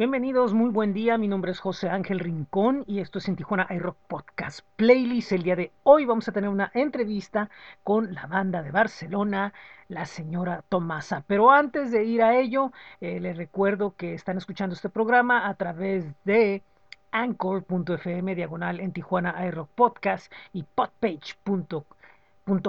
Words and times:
Bienvenidos, 0.00 0.54
muy 0.54 0.70
buen 0.70 0.94
día. 0.94 1.18
Mi 1.18 1.28
nombre 1.28 1.52
es 1.52 1.60
José 1.60 1.90
Ángel 1.90 2.20
Rincón 2.20 2.84
y 2.86 3.00
esto 3.00 3.18
es 3.18 3.28
en 3.28 3.36
Tijuana 3.36 3.66
iRock 3.68 3.98
Podcast 4.08 4.60
Playlist. 4.76 5.32
El 5.32 5.42
día 5.42 5.56
de 5.56 5.72
hoy 5.82 6.06
vamos 6.06 6.26
a 6.26 6.32
tener 6.32 6.48
una 6.48 6.70
entrevista 6.72 7.50
con 7.84 8.14
la 8.14 8.24
banda 8.26 8.62
de 8.62 8.70
Barcelona, 8.70 9.52
la 9.88 10.06
señora 10.06 10.64
Tomasa. 10.70 11.22
Pero 11.26 11.50
antes 11.50 11.92
de 11.92 12.04
ir 12.04 12.22
a 12.22 12.34
ello, 12.34 12.72
eh, 13.02 13.20
les 13.20 13.36
recuerdo 13.36 13.94
que 13.94 14.14
están 14.14 14.38
escuchando 14.38 14.74
este 14.74 14.88
programa 14.88 15.46
a 15.46 15.52
través 15.52 16.06
de 16.24 16.62
anchor.fm 17.10 18.34
diagonal 18.34 18.80
en 18.80 18.94
Tijuana 18.94 19.46
iRock 19.48 19.68
Podcast 19.74 20.32
y 20.54 20.62
podpage.com 20.62 21.84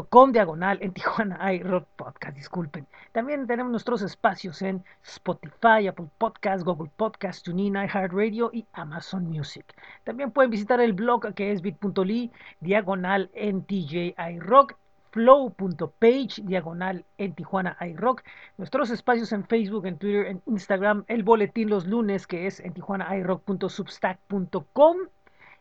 com 0.10 0.32
diagonal 0.32 0.78
en 0.82 0.94
Tijuana 0.96 1.54
iRock 1.54 1.88
Podcast, 1.96 2.36
disculpen. 2.36 2.88
También 3.12 3.48
tenemos 3.48 3.72
nuestros 3.72 4.02
espacios 4.02 4.62
en 4.62 4.84
Spotify, 5.04 5.88
Apple 5.88 6.10
Podcast, 6.18 6.64
Google 6.64 6.92
Podcast, 6.96 7.44
TuneIn, 7.46 7.76
iHeartRadio 7.76 8.52
y 8.54 8.66
Amazon 8.74 9.26
Music. 9.26 9.66
También 10.04 10.32
pueden 10.32 10.52
visitar 10.52 10.80
el 10.82 10.94
blog 10.94 11.34
que 11.34 11.52
es 11.52 11.62
bit.ly 11.62 12.32
diagonal 12.60 13.30
en 13.34 13.64
TJ 13.64 14.16
iRock 14.34 14.76
flow.page 15.12 16.42
diagonal 16.44 17.06
en 17.18 17.34
Tijuana 17.36 17.78
iRock, 17.82 18.24
nuestros 18.58 18.90
espacios 18.90 19.32
en 19.34 19.46
Facebook, 19.46 19.86
en 19.86 19.98
Twitter, 19.98 20.26
en 20.28 20.42
Instagram, 20.46 21.04
el 21.08 21.24
boletín 21.24 21.70
los 21.70 21.86
lunes 21.86 22.28
que 22.28 22.48
es 22.48 22.60
en 22.62 22.74
Tijuana 22.74 23.16
iRock.substack.com 23.18 24.98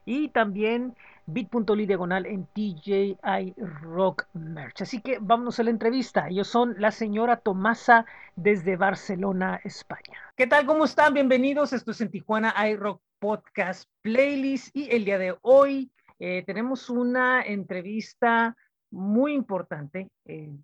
y 0.05 0.29
también 0.29 0.95
bit.ly 1.27 1.87
diagonal 1.87 2.27
en 2.27 2.47
TJI 2.47 3.55
Rock 3.83 4.27
Merch. 4.33 4.83
Así 4.83 5.01
que 5.01 5.19
vámonos 5.21 5.61
a 5.61 5.63
la 5.63 5.71
entrevista. 5.71 6.29
Ellos 6.29 6.49
son 6.49 6.75
la 6.79 6.91
señora 6.91 7.37
Tomasa 7.37 8.05
desde 8.37 8.77
Barcelona, 8.77 9.61
España. 9.65 10.19
¿Qué 10.37 10.47
tal? 10.47 10.67
¿Cómo 10.67 10.85
están? 10.85 11.15
Bienvenidos. 11.15 11.73
Esto 11.73 11.93
es 11.93 12.01
en 12.01 12.11
Tijuana 12.11 12.55
iRock 12.69 13.01
Podcast 13.19 13.89
Playlist 14.03 14.75
y 14.75 14.91
el 14.91 15.05
día 15.05 15.19
de 15.19 15.37
hoy 15.43 15.91
eh, 16.19 16.43
tenemos 16.47 16.91
una 16.91 17.43
entrevista 17.43 18.57
muy 18.91 19.35
importante. 19.35 20.09
Eh, 20.25 20.57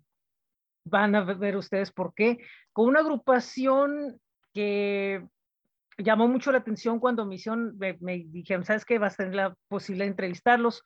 van 0.83 1.15
a 1.15 1.21
ver 1.21 1.55
ustedes 1.55 1.91
por 1.91 2.13
qué. 2.13 2.39
Con 2.73 2.87
una 2.87 2.99
agrupación 2.99 4.19
que 4.53 5.25
llamó 5.97 6.27
mucho 6.27 6.51
la 6.51 6.59
atención 6.59 6.99
cuando 6.99 7.25
me, 7.25 7.37
me, 7.99 8.25
dijeron, 8.27 8.63
¿sabes 8.63 8.85
qué? 8.85 8.99
Va 8.99 9.07
a 9.07 9.11
ser 9.11 9.33
la 9.33 9.55
posible 9.67 10.05
entrevistarlos, 10.05 10.83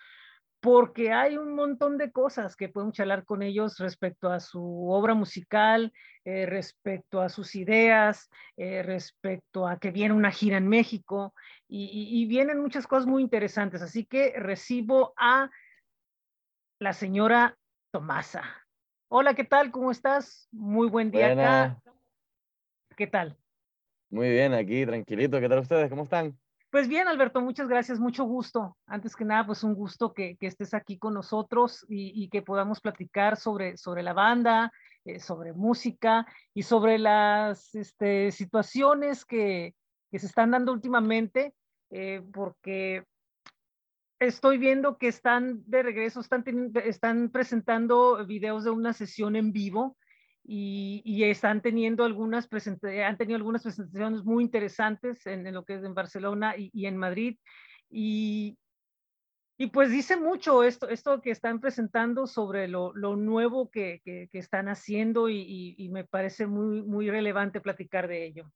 porque 0.62 1.12
hay 1.12 1.38
un 1.38 1.56
montón 1.56 1.98
de 1.98 2.12
cosas 2.12 2.56
que 2.56 2.70
podemos 2.70 2.94
charlar 2.94 3.26
con 3.26 3.42
ellos 3.42 3.80
respecto 3.80 4.32
a 4.32 4.40
su 4.40 4.90
obra 4.90 5.16
musical, 5.16 5.92
eh, 6.24 6.46
respecto 6.46 7.20
a 7.20 7.30
sus 7.30 7.56
ideas, 7.56 8.30
eh, 8.58 8.84
respecto 8.84 9.68
a 9.68 9.80
que 9.80 9.90
viene 9.90 10.14
una 10.14 10.32
gira 10.32 10.58
en 10.58 10.68
México 10.68 11.34
y, 11.68 12.26
vienen 12.28 12.62
muchas 12.62 12.86
cosas 12.86 13.08
muy 13.08 13.24
interesantes. 13.24 13.82
Así 13.82 14.06
que 14.06 14.34
recibo 14.38 15.14
a 15.18 15.50
la 16.80 16.94
señora 16.94 17.58
Tomasa. 17.92 18.44
Hola, 19.10 19.34
¿qué 19.34 19.44
tal? 19.44 19.72
¿Cómo 19.72 19.90
estás? 19.90 20.48
Muy 20.52 20.90
buen 20.90 21.12
día 21.12 21.34
acá. 21.34 21.82
¿Qué 22.96 23.08
tal? 23.08 23.41
Muy 24.12 24.30
bien, 24.30 24.54
aquí 24.54 24.86
tranquilito. 24.86 25.40
¿Qué 25.40 25.48
tal 25.48 25.60
ustedes? 25.60 25.90
¿Cómo 25.90 26.04
están? 26.04 26.38
Pues 26.70 26.90
bien, 26.90 27.08
Alberto, 27.08 27.40
muchas 27.40 27.70
gracias, 27.70 27.98
mucho 27.98 28.26
gusto. 28.26 28.78
Antes 28.86 29.16
que 29.16 29.24
nada, 29.24 29.46
pues 29.46 29.64
un 29.64 29.74
gusto 29.74 30.14
que, 30.14 30.38
estés 30.42 30.74
aquí 30.74 30.98
con 30.98 31.14
nosotros 31.14 31.86
y, 31.88 32.28
que 32.30 32.42
podamos 32.42 32.82
platicar 32.82 33.38
sobre, 33.38 33.78
sobre 33.78 34.04
la 34.04 34.12
banda, 34.12 34.72
eh, 35.06 35.20
sobre 35.20 35.54
música 35.54 36.26
y 36.54 36.64
sobre 36.64 37.00
las 37.00 37.74
este, 37.74 38.32
situaciones 38.32 39.24
que, 39.24 39.76
se 40.12 40.26
están 40.26 40.52
dando 40.52 40.74
últimamente, 40.74 41.54
eh, 41.90 42.22
porque 42.34 43.06
estoy 44.20 44.58
viendo 44.58 44.98
que 44.98 45.08
están 45.08 45.64
de 45.66 45.84
regreso, 45.84 46.20
están, 46.20 46.44
están 46.84 47.30
presentando 47.30 48.26
videos 48.26 48.66
de 48.66 48.72
una 48.72 48.92
sesión 48.92 49.38
en 49.38 49.54
vivo 49.54 49.96
y, 50.44 51.24
están 51.24 51.62
teniendo 51.62 52.04
algunas 52.04 52.48
han 53.06 53.18
tenido 53.18 53.38
algunas 53.38 53.64
presentaciones 53.64 54.24
muy 54.24 54.44
interesantes 54.44 55.26
en, 55.28 55.52
lo 55.54 55.64
que 55.64 55.76
es 55.76 55.84
en 55.84 55.94
Barcelona 55.94 56.56
y, 56.58 56.86
en 56.86 56.98
Madrid. 56.98 57.38
Y, 57.90 58.58
y, 59.58 59.68
pues 59.68 59.92
dice 59.92 60.18
mucho 60.18 60.64
esto, 60.64 60.90
esto 60.90 61.22
que 61.22 61.32
están 61.32 61.60
presentando 61.60 62.26
sobre 62.28 62.68
lo, 62.68 62.94
lo 62.96 63.16
nuevo 63.16 63.70
que, 63.70 64.02
que, 64.04 64.30
están 64.34 64.68
haciendo 64.70 65.30
y, 65.30 65.90
me 65.92 66.06
parece 66.06 66.48
muy, 66.48 66.82
muy 66.82 67.10
relevante 67.10 67.62
platicar 67.62 68.08
de 68.08 68.26
ello. 68.26 68.52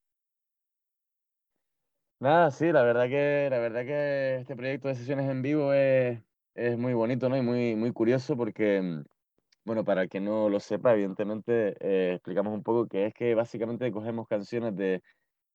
Nada, 2.20 2.50
sí, 2.50 2.72
la 2.72 2.82
verdad 2.82 3.08
que, 3.08 3.48
la 3.52 3.60
verdad 3.60 3.86
que 3.86 4.38
este 4.38 4.56
proyecto 4.56 4.88
de 4.88 4.96
sesiones 4.96 5.30
en 5.30 5.42
vivo 5.42 5.74
es, 5.74 6.22
es 6.56 6.78
muy 6.78 6.94
bonito 6.94 7.28
¿no? 7.28 7.38
y 7.38 7.42
muy, 7.42 7.76
muy 7.76 7.92
curioso 7.92 8.38
porque 8.38 9.04
bueno, 9.66 9.84
para 9.84 10.08
que 10.08 10.20
no 10.22 10.50
lo 10.50 10.60
sepa, 10.60 10.94
evidentemente 10.94 11.76
eh, 11.80 12.14
explicamos 12.14 12.54
un 12.54 12.64
poco 12.64 12.88
que 12.88 13.08
es 13.08 13.14
que 13.14 13.36
básicamente 13.36 13.92
cogemos 13.92 14.28
canciones 14.28 14.76
de, 14.76 15.02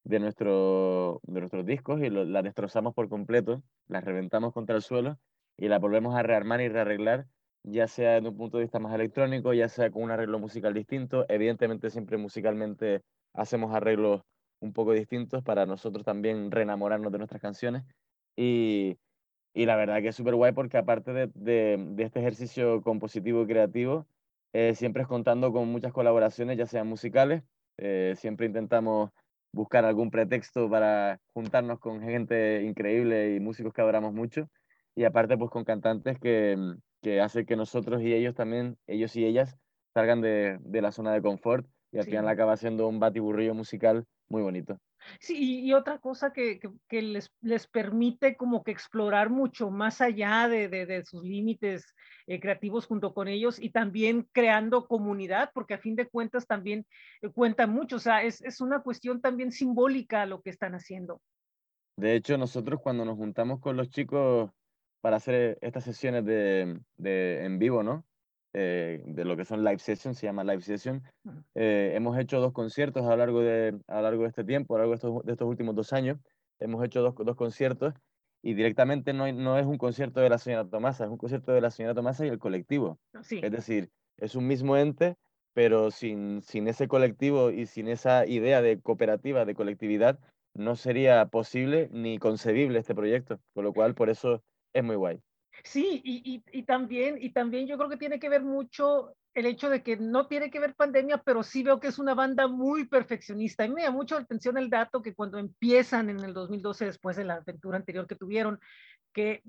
de, 0.04 0.18
nuestro, 0.20 1.20
de 1.24 1.40
nuestros 1.40 1.64
discos 1.66 2.00
y 2.02 2.10
las 2.10 2.44
destrozamos 2.44 2.94
por 2.94 3.08
completo, 3.08 3.62
las 3.88 4.04
reventamos 4.04 4.52
contra 4.52 4.76
el 4.76 4.82
suelo 4.82 5.18
y 5.56 5.68
las 5.68 5.80
volvemos 5.80 6.16
a 6.16 6.22
rearmar 6.22 6.60
y 6.60 6.68
rearreglar, 6.68 7.26
ya 7.62 7.86
sea 7.86 8.14
desde 8.14 8.28
un 8.28 8.36
punto 8.36 8.58
de 8.58 8.64
vista 8.64 8.80
más 8.80 8.94
electrónico, 8.94 9.52
ya 9.52 9.68
sea 9.68 9.90
con 9.90 10.02
un 10.02 10.10
arreglo 10.10 10.38
musical 10.38 10.74
distinto. 10.74 11.26
Evidentemente 11.28 11.90
siempre 11.90 12.16
musicalmente 12.16 13.02
hacemos 13.34 13.74
arreglos 13.74 14.22
un 14.60 14.72
poco 14.72 14.92
distintos 14.92 15.42
para 15.42 15.66
nosotros 15.66 16.04
también 16.04 16.50
reenamorarnos 16.50 17.12
de 17.12 17.18
nuestras 17.18 17.42
canciones. 17.42 17.84
Y, 18.36 18.98
y 19.52 19.66
la 19.66 19.76
verdad 19.76 20.00
que 20.00 20.08
es 20.08 20.16
súper 20.16 20.34
guay 20.34 20.52
porque 20.52 20.78
aparte 20.78 21.12
de, 21.12 21.30
de, 21.34 22.02
este 22.02 22.20
ejercicio 22.20 22.82
compositivo 22.82 23.42
y 23.42 23.46
creativo, 23.46 24.06
eh, 24.52 24.74
siempre 24.74 25.02
es 25.02 25.08
contando 25.08 25.52
con 25.52 25.68
muchas 25.68 25.92
colaboraciones, 25.92 26.56
ya 26.58 26.66
sean 26.66 26.86
musicales, 26.86 27.42
eh, 27.78 28.14
siempre 28.16 28.46
intentamos 28.46 29.10
buscar 29.52 29.84
algún 29.84 30.10
pretexto 30.10 30.70
para 30.70 31.20
juntarnos 31.32 31.80
con 31.80 32.00
gente 32.00 32.62
increíble 32.62 33.34
y 33.34 33.40
músicos 33.40 33.72
que 33.72 33.80
adoramos 33.80 34.12
mucho, 34.12 34.48
y 34.94 35.04
aparte 35.04 35.36
pues 35.36 35.50
con 35.50 35.64
cantantes 35.64 36.18
que, 36.18 36.56
que 37.02 37.20
hacen 37.20 37.46
que 37.46 37.56
nosotros 37.56 38.02
y 38.02 38.12
ellos 38.12 38.34
también, 38.34 38.76
ellos 38.86 39.16
y 39.16 39.24
ellas, 39.24 39.56
salgan 39.94 40.20
de, 40.20 40.58
de 40.60 40.82
la 40.82 40.92
zona 40.92 41.12
de 41.12 41.22
confort 41.22 41.66
y 41.92 41.98
al 41.98 42.04
final 42.04 42.28
acaba 42.28 42.56
siendo 42.56 42.86
un 42.86 43.00
batiburrillo 43.00 43.54
musical 43.54 44.04
muy 44.28 44.42
bonito. 44.42 44.78
Sí, 45.18 45.64
y, 45.64 45.72
otra 45.72 45.98
cosa 45.98 46.32
que, 46.32 46.60
que, 46.88 47.02
les, 47.02 47.32
les, 47.40 47.66
permite 47.66 48.36
como 48.36 48.62
que 48.62 48.70
explorar 48.70 49.30
mucho 49.30 49.70
más 49.70 50.00
allá 50.00 50.48
de, 50.48 50.68
de, 50.68 51.04
sus 51.04 51.22
límites 51.22 51.94
eh, 52.26 52.40
creativos 52.40 52.86
junto 52.86 53.14
con 53.14 53.28
ellos 53.28 53.58
y 53.58 53.70
también 53.70 54.28
creando 54.32 54.86
comunidad, 54.86 55.50
porque 55.54 55.74
a 55.74 55.78
fin 55.78 55.96
de 55.96 56.08
cuentas 56.08 56.46
también 56.46 56.86
eh, 57.22 57.28
cuenta 57.30 57.66
mucho, 57.66 57.96
o 57.96 58.00
sea, 58.00 58.22
es, 58.22 58.42
es, 58.42 58.60
una 58.60 58.82
cuestión 58.82 59.20
también 59.20 59.52
simbólica 59.52 60.26
lo 60.26 60.42
que 60.42 60.50
están 60.50 60.74
haciendo. 60.74 61.20
De 61.96 62.14
hecho, 62.14 62.38
nosotros 62.38 62.80
cuando 62.82 63.04
nos 63.04 63.16
juntamos 63.16 63.60
con 63.60 63.76
los 63.76 63.90
chicos 63.90 64.50
para 65.00 65.16
hacer 65.16 65.58
estas 65.60 65.84
sesiones 65.84 66.24
de, 66.24 66.78
de 66.96 67.44
en 67.44 67.58
vivo, 67.58 67.82
¿no? 67.82 68.04
Eh, 68.52 69.02
de 69.06 69.24
lo 69.24 69.36
que 69.36 69.44
son 69.44 69.62
live 69.62 69.78
sessions, 69.78 70.18
se 70.18 70.26
llama 70.26 70.42
live 70.42 70.62
session. 70.62 71.02
Eh, 71.54 71.92
hemos 71.94 72.18
hecho 72.18 72.40
dos 72.40 72.52
conciertos 72.52 73.06
a 73.06 73.10
lo 73.10 73.16
largo 73.16 73.40
de, 73.40 73.78
a 73.86 73.96
lo 73.96 74.02
largo 74.02 74.22
de 74.22 74.28
este 74.28 74.44
tiempo, 74.44 74.74
a 74.74 74.78
lo 74.78 74.82
largo 74.82 74.92
de 74.92 74.96
estos, 74.96 75.24
de 75.24 75.32
estos 75.32 75.48
últimos 75.48 75.74
dos 75.74 75.92
años. 75.92 76.18
Hemos 76.58 76.84
hecho 76.84 77.00
dos, 77.00 77.14
dos 77.14 77.36
conciertos 77.36 77.94
y 78.42 78.54
directamente 78.54 79.12
no, 79.12 79.30
no 79.32 79.58
es 79.58 79.66
un 79.66 79.78
concierto 79.78 80.20
de 80.20 80.30
la 80.30 80.38
señora 80.38 80.68
Tomasa, 80.68 81.04
es 81.04 81.10
un 81.10 81.18
concierto 81.18 81.52
de 81.52 81.60
la 81.60 81.70
señora 81.70 81.94
Tomasa 81.94 82.26
y 82.26 82.28
el 82.28 82.38
colectivo. 82.38 82.98
Es 83.30 83.52
decir, 83.52 83.90
es 84.16 84.34
un 84.34 84.46
mismo 84.46 84.76
ente, 84.76 85.16
pero 85.52 85.90
sin, 85.90 86.42
sin 86.42 86.68
ese 86.68 86.88
colectivo 86.88 87.50
y 87.50 87.66
sin 87.66 87.88
esa 87.88 88.26
idea 88.26 88.62
de 88.62 88.80
cooperativa, 88.80 89.44
de 89.44 89.54
colectividad, 89.54 90.18
no 90.54 90.74
sería 90.74 91.26
posible 91.26 91.88
ni 91.92 92.18
concebible 92.18 92.78
este 92.78 92.94
proyecto. 92.94 93.40
Con 93.54 93.64
lo 93.64 93.72
cual, 93.72 93.94
por 93.94 94.10
eso 94.10 94.42
es 94.72 94.84
muy 94.84 94.96
guay. 94.96 95.20
Sí, 95.64 96.00
y, 96.04 96.42
y, 96.52 96.62
también, 96.62 97.16
y 97.20 97.32
también 97.32 97.66
yo 97.66 97.76
creo 97.76 97.90
que 97.90 97.96
tiene 97.96 98.18
que 98.18 98.28
ver 98.28 98.42
mucho 98.42 99.14
el 99.34 99.46
hecho 99.46 99.70
de 99.70 99.82
que 99.82 99.96
no 99.96 100.26
tiene 100.26 100.50
que 100.50 100.58
ver 100.58 100.74
pandemia, 100.74 101.18
pero 101.18 101.42
sí 101.42 101.62
veo 101.62 101.78
que 101.78 101.88
es 101.88 101.98
una 101.98 102.14
banda 102.14 102.48
muy 102.48 102.86
perfeccionista. 102.86 103.64
Y 103.64 103.68
me 103.68 103.82
llama 103.82 103.98
mucho 103.98 104.16
la 104.16 104.22
atención 104.22 104.58
el 104.58 104.70
dato 104.70 105.02
que 105.02 105.14
cuando 105.14 105.38
empiezan 105.38 106.10
en 106.10 106.20
el 106.20 106.34
2012, 106.34 106.86
después 106.86 107.16
de 107.16 107.24
la 107.24 107.34
aventura 107.34 107.76
anterior 107.76 108.06
que 108.06 108.16
tuvieron, 108.16 108.58
que 109.12 109.42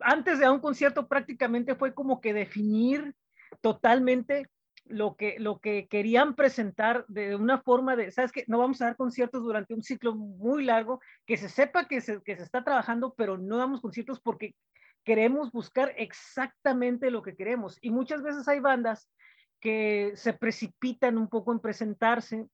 antes 0.00 0.38
de 0.38 0.48
un 0.48 0.60
concierto 0.60 1.08
prácticamente 1.08 1.74
fue 1.74 1.94
como 1.94 2.20
que 2.20 2.32
definir 2.32 3.14
totalmente 3.60 4.48
lo 4.88 5.16
que, 5.16 5.36
lo 5.38 5.60
que 5.60 5.86
querían 5.88 6.34
presentar 6.34 7.04
de 7.08 7.36
una 7.36 7.60
forma 7.60 7.94
de, 7.94 8.10
sabes 8.10 8.32
que 8.32 8.44
no 8.46 8.58
vamos 8.58 8.80
a 8.80 8.86
dar 8.86 8.96
conciertos 8.96 9.42
durante 9.42 9.74
un 9.74 9.82
ciclo 9.82 10.14
muy 10.14 10.64
largo, 10.64 11.00
que 11.26 11.36
se 11.36 11.48
sepa 11.48 11.86
que 11.86 12.00
se, 12.00 12.22
que 12.22 12.36
se 12.36 12.42
está 12.42 12.64
trabajando, 12.64 13.14
pero 13.16 13.36
no 13.36 13.58
damos 13.58 13.80
conciertos 13.80 14.20
porque 14.20 14.54
queremos 15.08 15.50
buscar 15.52 15.94
exactamente 15.96 17.10
lo 17.10 17.22
que 17.22 17.34
queremos. 17.34 17.78
Y 17.80 17.90
muchas 17.90 18.22
veces 18.22 18.46
hay 18.46 18.60
bandas 18.60 19.08
que 19.58 20.12
se 20.16 20.34
precipitan 20.34 21.16
un 21.16 21.28
poco 21.28 21.50
en 21.50 21.60
presentarse 21.60 22.46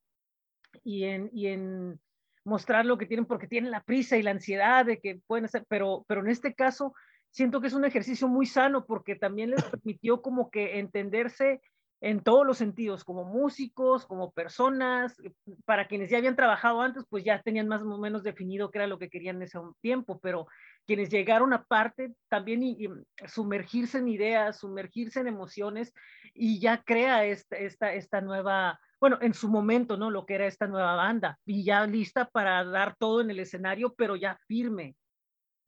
y 0.85 1.03
en, 1.03 1.31
y 1.33 1.49
en 1.49 2.01
mostrar 2.45 2.87
lo 2.87 2.97
que 2.97 3.07
tienen 3.07 3.27
porque 3.27 3.49
tienen 3.49 3.73
la 3.73 3.83
prisa 3.83 4.17
y 4.17 4.23
la 4.23 4.31
ansiedad 4.31 4.87
de 4.87 5.01
que 5.01 5.21
pueden 5.27 5.47
hacer, 5.47 5.65
pero, 5.69 6.05
pero 6.07 6.21
en 6.21 6.29
este 6.29 6.55
caso 6.55 6.95
siento 7.31 7.61
que 7.61 7.67
es 7.67 7.75
un 7.75 7.85
ejercicio 7.85 8.29
muy 8.29 8.47
sano 8.47 8.87
porque 8.87 9.17
también 9.17 9.51
les 9.51 9.65
permitió 9.65 10.23
como 10.23 10.49
que 10.49 10.79
entenderse 10.79 11.61
en 12.01 12.21
todos 12.21 12.47
los 12.47 12.59
sentidos, 12.59 13.03
como 13.03 13.25
músicos, 13.25 14.07
como 14.07 14.31
personas, 14.31 15.17
para 15.65 15.89
quienes 15.89 16.11
ya 16.11 16.19
habían 16.19 16.37
trabajado 16.37 16.83
antes, 16.83 17.05
pues 17.09 17.25
ya 17.25 17.43
tenían 17.43 17.67
más 17.67 17.83
o 17.83 17.99
menos 17.99 18.23
definido 18.23 18.71
qué 18.71 18.79
era 18.79 18.87
lo 18.87 18.99
que 18.99 19.09
querían 19.09 19.37
en 19.37 19.43
ese 19.43 19.59
tiempo, 19.81 20.21
pero 20.21 20.47
quienes 20.87 21.09
llegaron 21.11 21.53
aparte 21.53 22.15
también 22.29 22.63
y, 22.63 22.89
sumergirse 23.27 23.99
en 23.99 24.09
ideas, 24.09 24.59
sumergirse 24.59 25.21
en 25.21 25.29
emociones 25.29 25.93
y 26.35 26.61
ya 26.61 26.83
crea 26.83 27.25
esta, 27.25 27.57
esta, 27.57 27.95
esta 27.95 28.21
nueva, 28.21 28.81
bueno, 29.01 29.19
en 29.21 29.35
su 29.35 29.49
momento, 29.49 29.97
¿no? 29.97 30.11
Lo 30.11 30.27
que 30.27 30.35
era 30.35 30.47
esta 30.47 30.67
nueva 30.67 30.95
banda 30.95 31.39
y 31.45 31.65
ya 31.65 31.87
lista 31.87 32.29
para 32.29 32.65
dar 32.65 32.97
todo 32.99 33.21
en 33.21 33.31
el 33.31 33.41
escenario, 33.41 33.95
pero 33.97 34.17
ya 34.17 34.39
firme. 34.47 34.97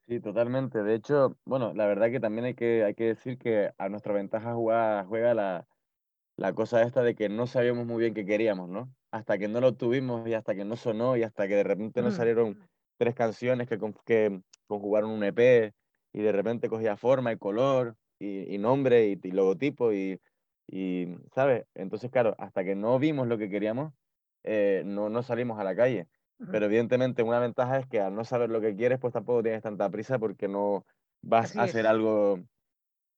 Sí, 0.09 0.21
totalmente. 0.21 0.83
De 0.83 0.95
hecho, 0.95 1.37
bueno, 1.45 1.73
la 1.75 1.87
verdad 1.87 2.11
que 2.11 2.21
también 2.21 2.45
hay 2.45 2.55
que, 2.55 2.85
hay 2.85 2.95
que 2.95 3.05
decir 3.05 3.39
que 3.39 3.73
a 3.77 3.89
nuestra 3.89 4.13
ventaja 4.13 4.55
juega, 4.55 5.05
juega 5.05 5.35
la, 5.35 5.67
la 6.37 6.53
cosa 6.53 6.83
esta 6.83 7.03
de 7.03 7.15
que 7.15 7.29
no 7.29 7.47
sabíamos 7.47 7.87
muy 7.87 8.01
bien 8.01 8.15
qué 8.15 8.25
queríamos, 8.25 8.69
¿no? 8.69 8.93
Hasta 9.11 9.39
que 9.39 9.49
no 9.49 9.61
lo 9.61 9.75
tuvimos 9.75 10.29
y 10.29 10.35
hasta 10.35 10.55
que 10.55 10.65
no 10.65 10.77
sonó 10.77 11.17
y 11.17 11.23
hasta 11.23 11.49
que 11.49 11.57
de 11.57 11.65
repente 11.65 12.03
nos 12.03 12.15
salieron 12.15 12.59
tres 12.99 13.15
canciones 13.15 13.69
que, 13.69 13.79
que 14.05 14.41
conjugaron 14.67 15.11
un 15.11 15.25
EP 15.25 15.73
y 16.13 16.23
de 16.23 16.33
repente 16.33 16.69
cogía 16.69 16.97
forma 16.97 17.33
y 17.33 17.39
color 17.39 17.97
y, 18.19 18.57
nombre 18.59 19.07
y, 19.07 19.17
logotipo 19.31 19.93
y, 19.93 20.21
y, 20.67 21.09
¿sabes? 21.35 21.65
Entonces, 21.75 22.11
claro, 22.11 22.35
hasta 22.39 22.65
que 22.65 22.75
no 22.75 22.99
vimos 22.99 23.29
lo 23.29 23.39
que 23.39 23.51
queríamos, 23.51 23.93
eh, 24.45 24.83
no, 24.87 25.09
no 25.11 25.23
salimos 25.23 25.59
a 25.59 25.65
la 25.65 25.77
calle. 25.77 26.09
Pero 26.51 26.67
evidentemente 26.67 27.23
una 27.23 27.41
ventaja 27.41 27.79
es 27.79 27.87
que 27.87 27.99
al 27.99 28.15
no 28.15 28.23
saber 28.25 28.51
lo 28.51 28.61
que 28.61 28.77
quieres, 28.77 28.99
pues 28.99 29.15
tampoco 29.15 29.43
tienes 29.43 29.63
tanta 29.63 29.89
prisa 29.89 30.19
porque 30.19 30.49
no 30.49 30.85
vas 31.23 31.57
a 31.57 31.63
hacer 31.63 31.87
algo 31.87 32.41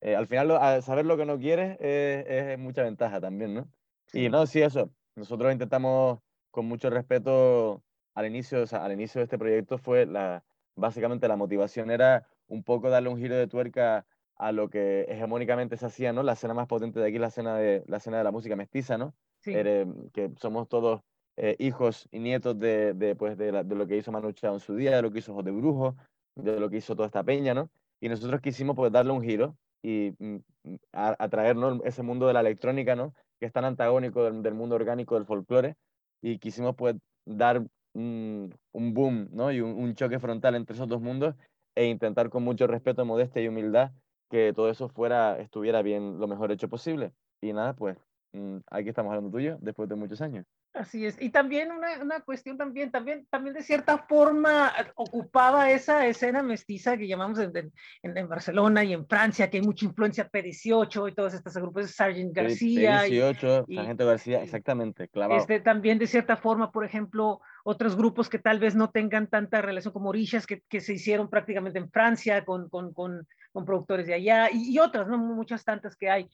eh, 0.01 0.15
al 0.15 0.27
final, 0.27 0.83
saber 0.83 1.07
lo 1.07 1.17
que 1.17 1.27
no 1.27 1.39
quieres 1.39 1.77
es, 1.81 2.59
mucha 2.59 2.83
ventaja 2.83 3.21
también, 3.21 3.55
¿no? 3.55 3.69
Y 4.13 4.29
no, 4.29 4.47
sí, 4.47 4.63
eso. 4.63 4.91
Nosotros 5.17 5.53
intentamos, 5.53 6.21
con 6.51 6.67
mucho 6.67 6.89
respeto, 6.91 7.83
al 8.15 8.27
inicio, 8.27 8.63
o 8.63 8.67
sea, 8.67 8.85
al 8.85 8.93
inicio 8.93 9.19
de 9.19 9.25
este 9.25 9.39
proyecto 9.39 9.79
fue 9.79 10.07
la, 10.07 10.45
básicamente 10.79 11.29
la 11.29 11.37
motivación 11.37 11.91
era 11.91 12.27
un 12.47 12.63
poco 12.63 12.91
darle 12.91 13.09
un 13.09 13.19
giro 13.19 13.37
de 13.37 13.47
tuerca 13.47 14.07
a 14.37 14.53
lo 14.53 14.71
que 14.71 15.03
hegemónicamente 15.09 15.77
se 15.77 15.87
hacía, 15.87 16.13
¿no? 16.13 16.23
La 16.23 16.35
escena 16.35 16.55
más 16.55 16.69
potente 16.69 17.01
de 17.01 17.07
aquí 17.07 17.17
es 17.17 17.21
la 17.21 17.29
escena 17.29 17.57
de 17.57 17.85
la, 17.87 17.97
escena 17.97 18.19
de 18.19 18.25
la 18.25 18.31
música 18.31 18.57
mestiza, 18.57 18.97
¿no? 18.97 19.15
Sí. 19.41 19.53
que 19.53 20.31
somos 20.41 20.69
todos 20.69 21.03
eh, 21.37 21.57
hijos 21.59 22.09
y 22.11 22.19
nietos 22.19 22.59
de, 22.59 22.93
de, 22.95 23.15
pues, 23.15 23.37
de, 23.39 23.53
de, 23.53 23.75
lo 23.75 23.87
que 23.87 23.97
hizo 23.97 24.11
Manu 24.11 24.33
Chao 24.33 24.55
en 24.55 24.61
su 24.61 24.75
día, 24.75 24.97
de 24.97 25.03
lo 25.03 25.13
que 25.13 25.21
hizo 25.21 25.35
José 25.35 25.51
Brujo, 25.51 25.97
de 26.35 26.59
lo 26.59 26.69
que 26.69 26.79
hizo 26.79 26.97
toda 26.97 27.07
esta 27.07 27.23
peña, 27.23 27.55
¿no? 27.55 27.71
Y 28.01 28.09
nosotros 28.09 28.41
quisimos 28.41 28.77
pues 28.77 28.93
darle 28.93 29.13
un 29.13 29.23
giro 29.23 29.57
y 29.83 30.15
mm, 30.19 30.37
mm, 30.65 30.77
atraer 30.93 31.57
ese 31.85 32.03
mundo 32.03 32.27
de 32.27 32.33
la 32.33 32.41
electrónica, 32.41 32.97
¿no? 32.97 33.15
que 33.39 33.47
es 33.47 33.53
tan 33.53 33.65
antagónico 33.65 34.25
del, 34.25 34.55
mundo 34.55 34.75
orgánico 34.75 35.15
del 35.15 35.27
folclore, 35.27 35.77
y 36.21 36.39
quisimos 36.39 36.75
pues 36.75 36.97
dar 37.25 37.65
un, 37.99 38.95
boom 38.95 39.29
¿no? 39.33 39.53
y 39.53 39.61
un, 39.61 39.95
choque 39.95 40.19
frontal 40.19 40.55
entre 40.55 40.75
esos 40.75 40.89
dos 40.89 41.01
mundos 41.01 41.35
e 41.75 41.87
intentar 41.87 42.31
con 42.31 42.43
mucho 42.43 42.67
respeto, 42.67 43.05
modestia 43.05 43.43
y 43.43 43.49
humildad 43.49 43.93
que 44.31 44.53
todo 44.53 44.71
eso 44.71 44.89
fuera, 44.89 45.39
estuviera 45.39 45.83
bien 45.83 46.19
lo 46.19 46.29
mejor 46.29 46.53
hecho 46.53 46.69
posible. 46.69 47.13
Y 47.41 47.53
nada, 47.53 47.75
pues 47.75 47.97
mm, 48.33 48.59
aquí 48.71 48.91
estamos 48.91 49.11
hablando 49.11 49.31
tuyo 49.31 49.57
después 49.61 49.89
de 49.89 49.95
muchos 49.95 50.21
años. 50.21 50.45
Así 50.79 51.05
es. 51.05 51.21
Y 51.21 51.31
también 51.31 51.73
una, 51.73 52.01
una, 52.01 52.21
cuestión 52.21 52.57
también, 52.57 52.93
también, 52.93 53.27
también 53.31 53.53
de 53.53 53.65
cierta 53.65 53.99
forma 53.99 54.73
ocupaba 54.95 55.73
esa 55.73 56.07
escena 56.07 56.41
mestiza 56.41 56.97
que 56.97 57.09
llamamos 57.09 57.41
en, 57.41 57.73
en, 58.03 58.29
Barcelona 58.29 58.85
y 58.85 58.93
en 58.93 59.05
Francia, 59.09 59.51
que 59.51 59.57
hay 59.57 59.65
mucha 59.65 59.87
influencia 59.87 60.31
P18 60.31 61.11
y 61.11 61.15
todas 61.17 61.35
estas 61.35 61.57
agrupes, 61.57 61.97
Sargent 61.97 62.33
García. 62.33 63.03
P18, 63.07 63.75
Sargento 63.75 64.07
García, 64.07 64.41
exactamente, 64.41 65.09
clavado. 65.09 65.41
Este, 65.41 65.59
también 65.59 65.99
de 65.99 66.07
cierta 66.07 66.37
forma, 66.37 66.71
por 66.71 66.85
ejemplo, 66.85 67.41
otros 67.65 67.97
grupos 67.97 68.29
que 68.29 68.39
tal 68.39 68.61
vez 68.61 68.77
no 68.77 68.91
tengan 68.91 69.27
tanta 69.27 69.61
relación 69.61 69.93
como 69.93 70.11
Orishas, 70.11 70.47
que, 70.47 70.63
que 70.69 70.81
se 70.81 70.95
hicieron 70.95 71.29
prácticamente 71.29 71.81
en 71.81 71.91
Francia 71.91 72.45
con, 72.45 72.69
con, 72.69 72.95
con, 72.95 73.27
con 73.53 73.65
productores 73.65 74.07
de 74.07 74.15
allá, 74.15 74.49
y, 74.53 74.73
y, 74.73 74.79
otras, 74.79 75.09
¿no? 75.09 75.19
Muchas 75.19 75.65
tantas 75.65 75.97
que 75.97 76.09
hay. 76.09 76.31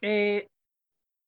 Eh, 0.00 0.48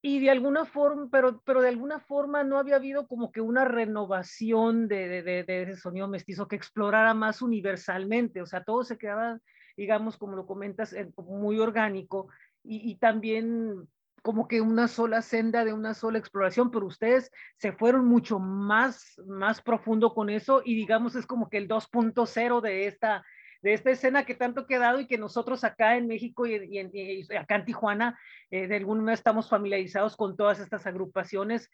y 0.01 0.19
de 0.19 0.29
alguna 0.29 0.65
forma, 0.65 1.09
pero, 1.11 1.41
pero 1.45 1.61
de 1.61 1.69
alguna 1.69 1.99
forma 1.99 2.43
no 2.43 2.57
había 2.57 2.77
habido 2.77 3.07
como 3.07 3.31
que 3.31 3.41
una 3.41 3.65
renovación 3.65 4.87
de, 4.87 5.21
de, 5.23 5.43
de, 5.43 5.61
ese 5.63 5.75
sonido 5.75 6.07
mestizo 6.07 6.47
que 6.47 6.55
explorara 6.55 7.13
más 7.13 7.41
universalmente, 7.41 8.41
o 8.41 8.45
sea, 8.45 8.63
todo 8.63 8.83
se 8.83 8.97
quedaba, 8.97 9.39
digamos, 9.75 10.17
como 10.17 10.35
lo 10.37 10.45
comentas, 10.45 10.95
muy 11.17 11.59
orgánico 11.59 12.29
y, 12.63 12.89
y 12.89 12.95
también 12.95 13.87
como 14.21 14.47
que 14.47 14.61
una 14.61 14.87
sola 14.87 15.21
senda 15.21 15.65
de 15.65 15.73
una 15.73 15.93
sola 15.93 16.17
exploración, 16.17 16.71
pero 16.71 16.85
ustedes 16.85 17.31
se 17.57 17.71
fueron 17.73 18.05
mucho 18.05 18.39
más, 18.39 19.19
más 19.27 19.61
profundo 19.61 20.13
con 20.13 20.29
eso 20.29 20.61
y 20.63 20.75
digamos 20.75 21.15
es 21.15 21.25
como 21.25 21.49
que 21.49 21.57
el 21.57 21.67
2.0 21.67 22.61
de 22.61 22.87
esta, 22.87 23.23
de 23.61 23.73
esta 23.73 23.91
escena 23.91 24.25
que 24.25 24.35
tanto 24.35 24.61
ha 24.61 24.67
quedado 24.67 24.99
y 24.99 25.07
que 25.07 25.17
nosotros 25.17 25.63
acá 25.63 25.97
en 25.97 26.07
México 26.07 26.45
y, 26.45 27.27
acá 27.37 27.55
en 27.55 27.65
Tijuana, 27.65 28.19
eh, 28.49 28.67
de 28.67 28.77
alguna 28.77 29.01
manera 29.01 29.15
estamos 29.15 29.49
familiarizados 29.49 30.15
con 30.15 30.37
todas 30.37 30.59
estas 30.59 30.85
agrupaciones 30.85 31.69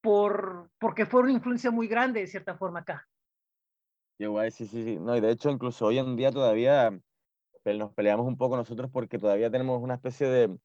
por, 0.00 0.70
porque 0.78 1.06
fue 1.06 1.22
una 1.22 1.32
influencia 1.32 1.70
muy 1.70 1.88
grande 1.88 2.20
de 2.20 2.26
cierta 2.26 2.56
forma 2.56 2.80
acá. 2.80 3.06
Qué 4.18 4.26
guay, 4.26 4.50
sí, 4.50 4.66
sí, 4.66 4.82
sí. 4.82 4.98
No, 4.98 5.16
y 5.16 5.20
de 5.20 5.30
hecho, 5.30 5.50
incluso 5.50 5.86
hoy 5.86 5.98
en 5.98 6.16
día 6.16 6.32
todavía 6.32 6.90
nos 7.64 7.92
peleamos 7.92 8.26
un 8.26 8.36
poco 8.36 8.56
nosotros 8.56 8.90
porque 8.90 9.18
todavía 9.18 9.50
tenemos 9.50 9.80
una 9.82 9.94
especie 9.94 10.26
de. 10.26 10.58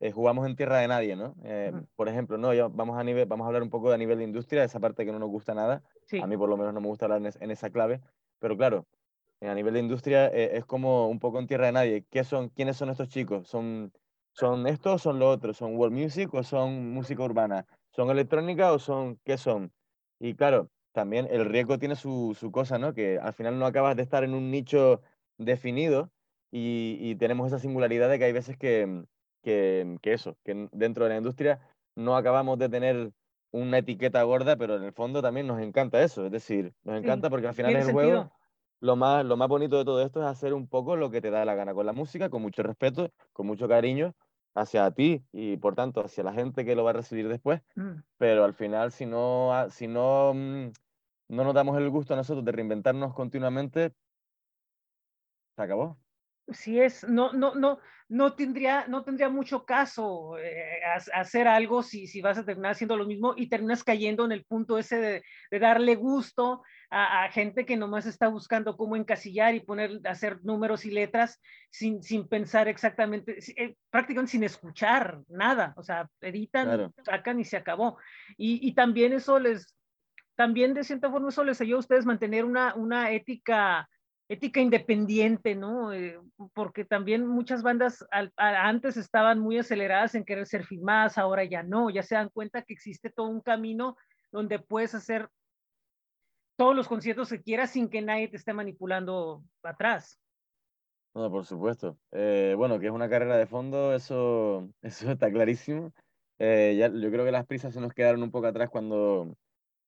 Eh, 0.00 0.10
jugamos 0.10 0.46
en 0.46 0.56
tierra 0.56 0.78
de 0.78 0.88
nadie, 0.88 1.16
¿no? 1.16 1.34
Eh, 1.44 1.72
por 1.94 2.08
ejemplo, 2.08 2.36
no, 2.36 2.48
vamos, 2.70 2.98
a 2.98 3.04
nivel, 3.04 3.26
vamos 3.26 3.44
a 3.44 3.48
hablar 3.48 3.62
un 3.62 3.70
poco 3.70 3.88
de 3.88 3.94
a 3.94 3.98
nivel 3.98 4.18
de 4.18 4.24
industria, 4.24 4.64
esa 4.64 4.80
parte 4.80 5.06
que 5.06 5.12
no 5.12 5.18
nos 5.18 5.30
gusta 5.30 5.54
nada. 5.54 5.82
A 6.20 6.26
mí, 6.26 6.36
por 6.36 6.48
lo 6.48 6.56
menos, 6.56 6.74
no 6.74 6.80
me 6.80 6.88
gusta 6.88 7.06
hablar 7.06 7.22
en, 7.22 7.32
en 7.40 7.50
esa 7.50 7.70
clave. 7.70 8.00
Pero 8.40 8.56
claro, 8.56 8.86
a 9.40 9.54
nivel 9.54 9.74
de 9.74 9.80
industria 9.80 10.28
eh, 10.28 10.56
es 10.56 10.64
como 10.64 11.08
un 11.08 11.18
poco 11.18 11.38
en 11.38 11.46
tierra 11.46 11.66
de 11.66 11.72
nadie. 11.72 12.04
¿Qué 12.10 12.24
son, 12.24 12.48
¿Quiénes 12.48 12.76
son 12.76 12.90
estos 12.90 13.08
chicos? 13.08 13.48
¿Son, 13.48 13.92
son 14.32 14.66
estos 14.66 14.94
o 14.94 14.98
son 14.98 15.18
los 15.18 15.36
otros? 15.36 15.56
¿Son 15.56 15.76
world 15.76 15.96
music 15.96 16.32
o 16.34 16.42
son 16.42 16.92
música 16.92 17.22
urbana? 17.22 17.66
¿Son 17.90 18.10
electrónica 18.10 18.72
o 18.72 18.78
son 18.78 19.18
qué 19.24 19.36
son? 19.36 19.72
Y 20.18 20.34
claro, 20.34 20.70
también 20.92 21.28
el 21.30 21.44
riesgo 21.44 21.78
tiene 21.78 21.96
su, 21.96 22.36
su 22.38 22.50
cosa, 22.50 22.78
¿no? 22.78 22.94
Que 22.94 23.18
al 23.18 23.34
final 23.34 23.58
no 23.58 23.66
acabas 23.66 23.96
de 23.96 24.02
estar 24.02 24.24
en 24.24 24.34
un 24.34 24.50
nicho 24.50 25.02
definido 25.36 26.10
y, 26.50 26.98
y 27.00 27.16
tenemos 27.16 27.48
esa 27.48 27.58
singularidad 27.58 28.08
de 28.08 28.18
que 28.18 28.24
hay 28.24 28.32
veces 28.32 28.56
que, 28.56 29.04
que, 29.42 29.98
que, 30.00 30.12
eso, 30.12 30.36
que 30.44 30.68
dentro 30.72 31.04
de 31.04 31.10
la 31.10 31.16
industria 31.18 31.60
no 31.96 32.16
acabamos 32.16 32.58
de 32.58 32.68
tener 32.68 33.12
una 33.50 33.78
etiqueta 33.78 34.22
gorda, 34.22 34.56
pero 34.56 34.76
en 34.76 34.84
el 34.84 34.92
fondo 34.92 35.22
también 35.22 35.46
nos 35.46 35.60
encanta 35.60 36.02
eso. 36.02 36.26
Es 36.26 36.32
decir, 36.32 36.72
nos 36.82 36.98
encanta 36.98 37.30
porque 37.30 37.46
al 37.46 37.54
final 37.54 37.76
es 37.76 37.86
el 37.86 37.92
juego 37.92 38.32
lo 38.84 38.96
más, 38.96 39.24
lo 39.24 39.38
más 39.38 39.48
bonito 39.48 39.78
de 39.78 39.84
todo 39.86 40.02
esto 40.02 40.20
es 40.20 40.26
hacer 40.26 40.52
un 40.52 40.68
poco 40.68 40.94
lo 40.94 41.10
que 41.10 41.22
te 41.22 41.30
da 41.30 41.46
la 41.46 41.54
gana 41.54 41.72
con 41.72 41.86
la 41.86 41.94
música, 41.94 42.28
con 42.28 42.42
mucho 42.42 42.62
respeto, 42.62 43.10
con 43.32 43.46
mucho 43.46 43.66
cariño 43.66 44.14
hacia 44.54 44.90
ti 44.90 45.24
y 45.32 45.56
por 45.56 45.74
tanto 45.74 46.02
hacia 46.02 46.22
la 46.22 46.34
gente 46.34 46.66
que 46.66 46.76
lo 46.76 46.84
va 46.84 46.90
a 46.90 46.92
recibir 46.92 47.26
después. 47.28 47.62
Mm. 47.76 48.02
Pero 48.18 48.44
al 48.44 48.52
final, 48.52 48.92
si 48.92 49.06
no, 49.06 49.52
si 49.70 49.88
no, 49.88 50.34
mm, 50.34 50.66
no 51.28 51.44
nos 51.44 51.54
damos 51.54 51.78
el 51.78 51.88
gusto 51.88 52.12
a 52.12 52.18
nosotros 52.18 52.44
de 52.44 52.52
reinventarnos 52.52 53.14
continuamente, 53.14 53.94
se 55.56 55.62
acabó. 55.62 56.03
Sí 56.52 56.78
es, 56.80 57.04
no, 57.04 57.32
no, 57.32 57.54
no, 57.54 57.78
no 58.08 58.34
tendría, 58.34 58.86
no 58.86 59.02
tendría 59.02 59.28
mucho 59.28 59.64
caso 59.64 60.38
eh, 60.38 60.80
hacer 61.14 61.48
algo 61.48 61.82
si, 61.82 62.06
si 62.06 62.20
vas 62.20 62.36
a 62.36 62.44
terminar 62.44 62.72
haciendo 62.72 62.96
lo 62.96 63.06
mismo 63.06 63.34
y 63.36 63.48
terminas 63.48 63.82
cayendo 63.82 64.24
en 64.24 64.32
el 64.32 64.44
punto 64.44 64.78
ese 64.78 64.98
de, 64.98 65.22
de 65.50 65.58
darle 65.58 65.94
gusto 65.94 66.62
a, 66.90 67.28
gente 67.30 67.66
que 67.66 67.76
nomás 67.76 68.06
está 68.06 68.28
buscando 68.28 68.76
cómo 68.76 68.94
encasillar 68.94 69.54
y 69.54 69.60
poner, 69.60 70.00
hacer 70.04 70.44
números 70.44 70.84
y 70.84 70.90
letras 70.90 71.40
sin, 71.70 72.02
sin 72.02 72.28
pensar 72.28 72.68
exactamente, 72.68 73.38
eh, 73.56 73.74
prácticamente 73.90 74.32
sin 74.32 74.44
escuchar 74.44 75.20
nada, 75.28 75.74
o 75.76 75.82
sea, 75.82 76.08
editan, 76.20 76.92
sacan 77.04 77.40
y 77.40 77.44
se 77.44 77.56
acabó. 77.56 77.98
Y, 78.36 78.66
y, 78.66 78.74
también 78.74 79.12
eso 79.12 79.40
les, 79.40 79.74
también 80.36 80.72
de 80.74 80.84
cierta 80.84 81.10
forma 81.10 81.30
eso 81.30 81.42
les 81.42 81.60
ayuda 81.60 81.78
a 81.78 81.80
ustedes 81.80 82.06
mantener 82.06 82.44
una, 82.44 82.74
una 82.74 83.10
ética 83.10 83.88
ética 84.28 84.60
independiente, 84.60 85.54
¿no? 85.54 85.92
Eh, 85.92 86.18
porque 86.54 86.84
también 86.84 87.26
muchas 87.26 87.62
bandas 87.62 88.04
antes 88.36 88.96
estaban 88.96 89.38
muy 89.38 89.58
aceleradas 89.58 90.14
en 90.14 90.24
querer 90.24 90.46
ser 90.46 90.64
filmadas, 90.64 91.18
ahora 91.18 91.44
ya 91.44 91.62
no, 91.62 91.90
ya 91.90 92.02
se 92.02 92.14
dan 92.14 92.30
cuenta 92.30 92.62
que 92.62 92.74
existe 92.74 93.10
todo 93.10 93.28
un 93.28 93.40
camino 93.40 93.96
donde 94.32 94.58
puedes 94.58 94.94
hacer 94.94 95.28
todos 96.56 96.74
los 96.74 96.88
conciertos 96.88 97.28
que 97.28 97.42
quieras 97.42 97.70
sin 97.70 97.88
que 97.88 98.02
nadie 98.02 98.28
te 98.28 98.36
esté 98.36 98.52
manipulando 98.52 99.42
atrás. 99.62 100.18
No, 101.14 101.30
por 101.30 101.44
supuesto. 101.44 101.96
Eh, 102.10 102.54
bueno, 102.56 102.78
que 102.80 102.86
es 102.86 102.92
una 102.92 103.08
carrera 103.08 103.36
de 103.36 103.46
fondo, 103.46 103.94
eso, 103.94 104.68
eso 104.82 105.12
está 105.12 105.30
clarísimo. 105.30 105.92
Eh, 106.38 106.74
ya, 106.78 106.88
yo 106.88 107.10
creo 107.10 107.24
que 107.24 107.30
las 107.30 107.46
prisas 107.46 107.72
se 107.74 107.80
nos 107.80 107.92
quedaron 107.92 108.22
un 108.22 108.32
poco 108.32 108.46
atrás 108.48 108.68
cuando, 108.70 109.36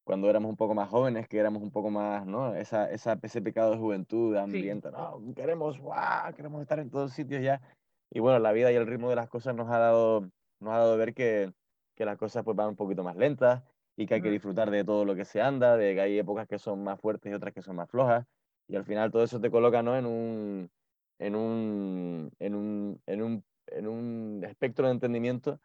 cuando 0.07 0.31
éramos 0.31 0.51
un 0.51 0.57
poco 0.57 0.73
más 0.73 0.89
jóvenes, 0.89 1.27
que 1.27 1.37
éramos 1.37 1.65
un 1.65 1.73
poco 1.73 1.91
más, 1.91 2.25
¿no? 2.27 2.55
Esa, 2.55 2.89
esa, 2.93 3.19
ese 3.21 3.43
pecado 3.43 3.73
de 3.73 3.79
juventud, 3.79 4.37
hambrienta, 4.37 4.93
no, 4.93 5.21
queremos, 5.35 5.81
wow, 5.81 6.33
queremos 6.37 6.63
estar 6.63 6.79
en 6.79 6.91
todos 6.91 7.13
sitios 7.13 7.43
ya. 7.43 7.61
Y 8.13 8.21
bueno, 8.21 8.39
la 8.39 8.53
vida 8.53 8.71
y 8.71 8.77
el 8.77 8.87
ritmo 8.87 9.11
de 9.11 9.17
las 9.17 9.29
cosas 9.29 9.57
nos 9.57 9.69
ha 9.69 9.79
dado, 9.79 10.21
nos 10.61 10.73
ha 10.73 10.79
dado 10.79 10.97
ver 10.97 11.13
que, 11.13 11.53
que 11.97 12.05
las 12.05 12.17
cosas 12.19 12.45
pues 12.45 12.57
van 12.57 12.69
un 12.69 12.77
poquito 12.77 13.03
más 13.03 13.17
lentas 13.17 13.65
y 13.97 14.07
que 14.07 14.15
hay 14.15 14.23
que 14.23 14.31
disfrutar 14.31 14.71
de 14.71 14.85
todo 14.85 15.05
lo 15.05 15.17
que 15.17 15.25
se 15.25 15.41
anda, 15.41 15.77
de 15.77 15.95
que 15.95 16.01
hay 16.01 16.19
épocas 16.21 16.47
que 16.47 16.61
son 16.61 16.85
más 16.85 17.01
fuertes 17.01 17.33
y 17.33 17.35
otras 17.35 17.53
que 17.53 17.63
son 17.63 17.75
más 17.75 17.91
flojas. 17.91 18.25
Y 18.69 18.77
al 18.77 18.85
final 18.85 19.11
todo 19.11 19.25
eso 19.25 19.41
te 19.41 19.51
coloca, 19.51 19.83
¿no? 19.83 19.97
En 19.97 20.07
un, 20.07 20.71
en 21.19 21.35
un, 21.35 22.31
en 22.39 22.55
un, 22.55 23.03
en 23.07 23.23
un, 23.23 23.45
en 23.67 23.89
un 23.89 24.45
espectro 24.45 24.87
de 24.87 24.93
entendimiento 24.93 25.59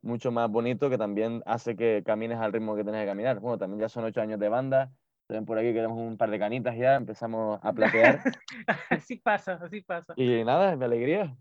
mucho 0.00 0.30
más 0.30 0.50
bonito 0.50 0.90
que 0.90 0.98
también 0.98 1.42
hace 1.46 1.76
que 1.76 2.02
camines 2.04 2.38
al 2.38 2.52
ritmo 2.52 2.74
que 2.74 2.82
tienes 2.82 3.02
que 3.02 3.06
caminar. 3.06 3.40
Bueno, 3.40 3.58
también 3.58 3.80
ya 3.80 3.88
son 3.88 4.04
ocho 4.04 4.20
años 4.20 4.38
de 4.40 4.48
banda, 4.48 4.90
ven 5.28 5.44
por 5.44 5.58
aquí 5.58 5.72
queremos 5.72 5.98
un 5.98 6.16
par 6.16 6.30
de 6.30 6.38
canitas 6.38 6.76
ya, 6.76 6.96
empezamos 6.96 7.58
a 7.62 7.72
platear. 7.72 8.22
así 8.90 9.16
pasa, 9.16 9.54
así 9.62 9.80
pasa. 9.80 10.14
Y 10.16 10.44
nada, 10.44 10.76
me 10.76 10.84
alegría. 10.84 11.36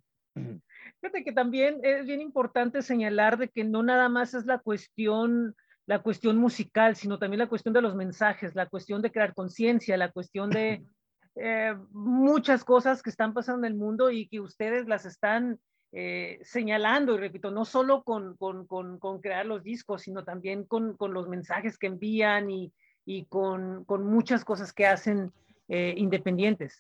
Fíjate 1.02 1.24
que 1.24 1.34
también 1.34 1.80
es 1.84 2.06
bien 2.06 2.22
importante 2.22 2.82
señalar 2.82 3.38
de 3.38 3.50
que 3.50 3.64
no 3.64 3.84
nada 3.84 4.08
más 4.08 4.34
es 4.34 4.46
la 4.46 4.60
cuestión 4.60 5.56
la 5.88 6.00
cuestión 6.00 6.38
musical, 6.38 6.96
sino 6.96 7.20
también 7.20 7.40
la 7.40 7.50
cuestión 7.50 7.74
de 7.74 7.82
los 7.82 7.96
mensajes, 7.96 8.56
la 8.56 8.68
cuestión 8.68 9.02
de 9.02 9.12
crear 9.12 9.34
conciencia, 9.34 9.98
la 9.98 10.12
cuestión 10.12 10.50
de 10.50 10.84
eh, 11.36 11.76
muchas 11.92 12.64
cosas 12.64 13.02
que 13.02 13.10
están 13.10 13.34
pasando 13.34 13.68
en 13.68 13.74
el 13.74 13.78
mundo 13.78 14.10
y 14.10 14.28
que 14.28 14.40
ustedes 14.40 14.88
las 14.88 15.06
están 15.06 15.60
eh, 15.94 16.40
señalando, 16.44 17.16
y 17.16 17.18
repito, 17.18 17.52
no 17.52 17.66
solo 17.66 18.04
con, 18.04 18.38
con, 18.38 18.66
con, 18.66 19.20
crear 19.20 19.46
los 19.46 19.62
discos, 19.62 20.04
sino 20.04 20.24
también 20.24 20.64
con, 20.64 20.96
los 20.98 21.28
mensajes 21.28 21.78
que 21.78 21.88
envían 21.88 22.50
y, 22.50 22.72
y 23.06 23.26
con, 23.26 23.86
muchas 23.90 24.46
cosas 24.46 24.72
que 24.72 24.88
hacen 24.88 25.34
eh, 25.68 25.94
independientes. 25.98 26.80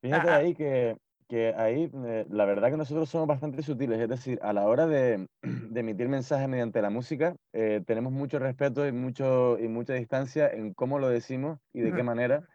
Fíjate 0.00 0.30
ah, 0.30 0.34
ah. 0.34 0.36
ahí 0.36 0.54
que, 0.54 0.96
que 1.28 1.54
ahí 1.54 1.90
eh, 2.06 2.24
la 2.30 2.46
verdad 2.46 2.70
que 2.70 2.78
nosotros 2.78 3.10
somos 3.10 3.28
bastante 3.28 3.62
sutiles, 3.62 4.00
es 4.00 4.08
decir, 4.08 4.38
a 4.42 4.54
la 4.54 4.66
hora 4.66 4.86
de, 4.86 5.26
de 5.42 5.80
emitir 5.80 6.08
mensajes 6.08 6.48
mediante 6.48 6.80
la 6.80 6.88
música, 6.88 7.36
tenemos 7.52 8.12
mucho 8.12 8.38
respeto 8.38 8.86
y, 8.86 8.92
mucho, 8.92 9.58
y 9.58 9.68
mucha 9.68 9.92
distancia 9.92 10.48
en 10.48 10.72
cómo 10.72 10.98
lo 10.98 11.08
decimos 11.08 11.58
y 11.74 11.80
de 11.80 11.92
qué 11.92 12.02
manera 12.02 12.48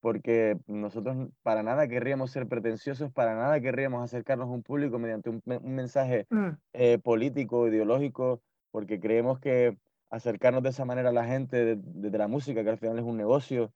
porque 0.00 0.56
nosotros 0.66 1.28
para 1.42 1.62
nada 1.62 1.88
querríamos 1.88 2.30
ser 2.30 2.46
pretenciosos, 2.46 3.12
para 3.12 3.34
nada 3.34 3.60
querríamos 3.60 4.02
acercarnos 4.02 4.48
a 4.48 4.52
un 4.52 4.62
público 4.62 4.98
mediante 4.98 5.30
un, 5.30 5.42
mensaje 5.62 6.26
mm. 6.30 6.48
eh, 6.74 6.98
político, 6.98 7.66
ideológico, 7.66 8.40
porque 8.70 9.00
creemos 9.00 9.40
que 9.40 9.76
acercarnos 10.10 10.62
de 10.62 10.70
esa 10.70 10.84
manera 10.84 11.10
a 11.10 11.12
la 11.12 11.24
gente 11.24 11.76
desde 11.76 12.18
la 12.18 12.28
música, 12.28 12.62
que 12.62 12.70
al 12.70 12.78
final 12.78 12.98
es 12.98 13.04
un 13.04 13.16
negocio, 13.16 13.72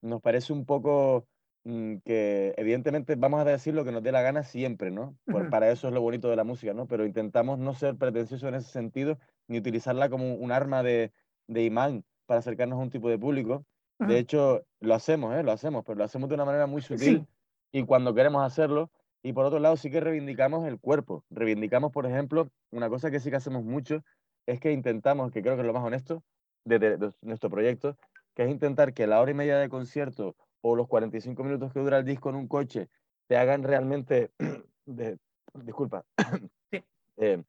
nos 0.00 0.20
parece 0.22 0.52
un 0.52 0.64
poco 0.64 1.26
mm, 1.64 1.96
que 2.04 2.54
evidentemente 2.56 3.16
vamos 3.16 3.40
a 3.40 3.44
decir 3.44 3.74
lo 3.74 3.84
que 3.84 3.92
nos 3.92 4.02
dé 4.02 4.12
la 4.12 4.22
gana 4.22 4.44
siempre, 4.44 4.90
¿no? 4.90 5.16
Para 5.50 5.70
eso 5.70 5.88
es 5.88 5.94
lo 5.94 6.00
bonito 6.00 6.28
de 6.30 6.36
la 6.36 6.44
música, 6.44 6.72
¿no? 6.72 6.86
Pero 6.86 7.04
intentamos 7.04 7.58
no 7.58 7.74
ser 7.74 7.96
pretenciosos 7.96 8.48
en 8.48 8.54
ese 8.54 8.70
sentido, 8.70 9.18
ni 9.48 9.58
utilizarla 9.58 10.08
como 10.08 10.34
un 10.34 10.52
arma 10.52 10.82
de, 10.82 11.12
de 11.48 11.64
imán 11.64 12.04
para 12.26 12.40
acercarnos 12.40 12.78
a 12.78 12.82
un 12.82 12.90
tipo 12.90 13.10
de 13.10 13.18
público, 13.18 13.66
de 13.98 14.18
hecho, 14.18 14.64
lo 14.80 14.94
hacemos, 14.94 15.34
¿eh? 15.34 15.42
Lo 15.42 15.52
hacemos, 15.52 15.84
pero 15.84 15.98
lo 15.98 16.04
hacemos 16.04 16.28
de 16.28 16.34
una 16.34 16.44
manera 16.44 16.66
muy 16.66 16.82
sutil 16.82 17.26
y 17.72 17.84
cuando 17.84 18.14
queremos 18.14 18.44
hacerlo. 18.44 18.90
Y 19.22 19.32
por 19.32 19.46
otro 19.46 19.58
lado, 19.58 19.76
sí 19.76 19.90
que 19.90 20.00
reivindicamos 20.00 20.66
el 20.66 20.78
cuerpo. 20.78 21.24
Reivindicamos, 21.30 21.92
por 21.92 22.04
ejemplo, 22.04 22.50
una 22.70 22.90
cosa 22.90 23.10
que 23.10 23.20
sí 23.20 23.30
que 23.30 23.36
hacemos 23.36 23.64
mucho, 23.64 24.04
es 24.46 24.60
que 24.60 24.72
intentamos, 24.72 25.32
que 25.32 25.40
creo 25.40 25.54
que 25.54 25.62
es 25.62 25.66
lo 25.66 25.72
más 25.72 25.82
honesto 25.82 26.22
de, 26.64 27.12
nuestro 27.22 27.48
proyecto, 27.48 27.96
que 28.34 28.44
es 28.44 28.50
intentar 28.50 28.92
que 28.92 29.06
la 29.06 29.20
hora 29.20 29.30
y 29.30 29.34
media 29.34 29.56
de 29.58 29.68
concierto 29.68 30.36
o 30.60 30.76
los 30.76 30.88
45 30.88 31.42
minutos 31.42 31.72
que 31.72 31.80
dura 31.80 31.98
el 31.98 32.04
disco 32.04 32.28
en 32.30 32.36
un 32.36 32.48
coche 32.48 32.88
te 33.26 33.36
hagan 33.36 33.62
realmente, 33.62 34.30
de, 34.86 35.18
disculpa, 35.54 36.04
eh, 37.16 37.42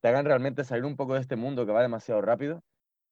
te 0.00 0.08
hagan 0.08 0.24
realmente 0.24 0.64
salir 0.64 0.84
un 0.84 0.96
poco 0.96 1.14
de 1.14 1.20
este 1.20 1.36
mundo 1.36 1.66
que 1.66 1.72
va 1.72 1.82
demasiado 1.82 2.22
rápido 2.22 2.62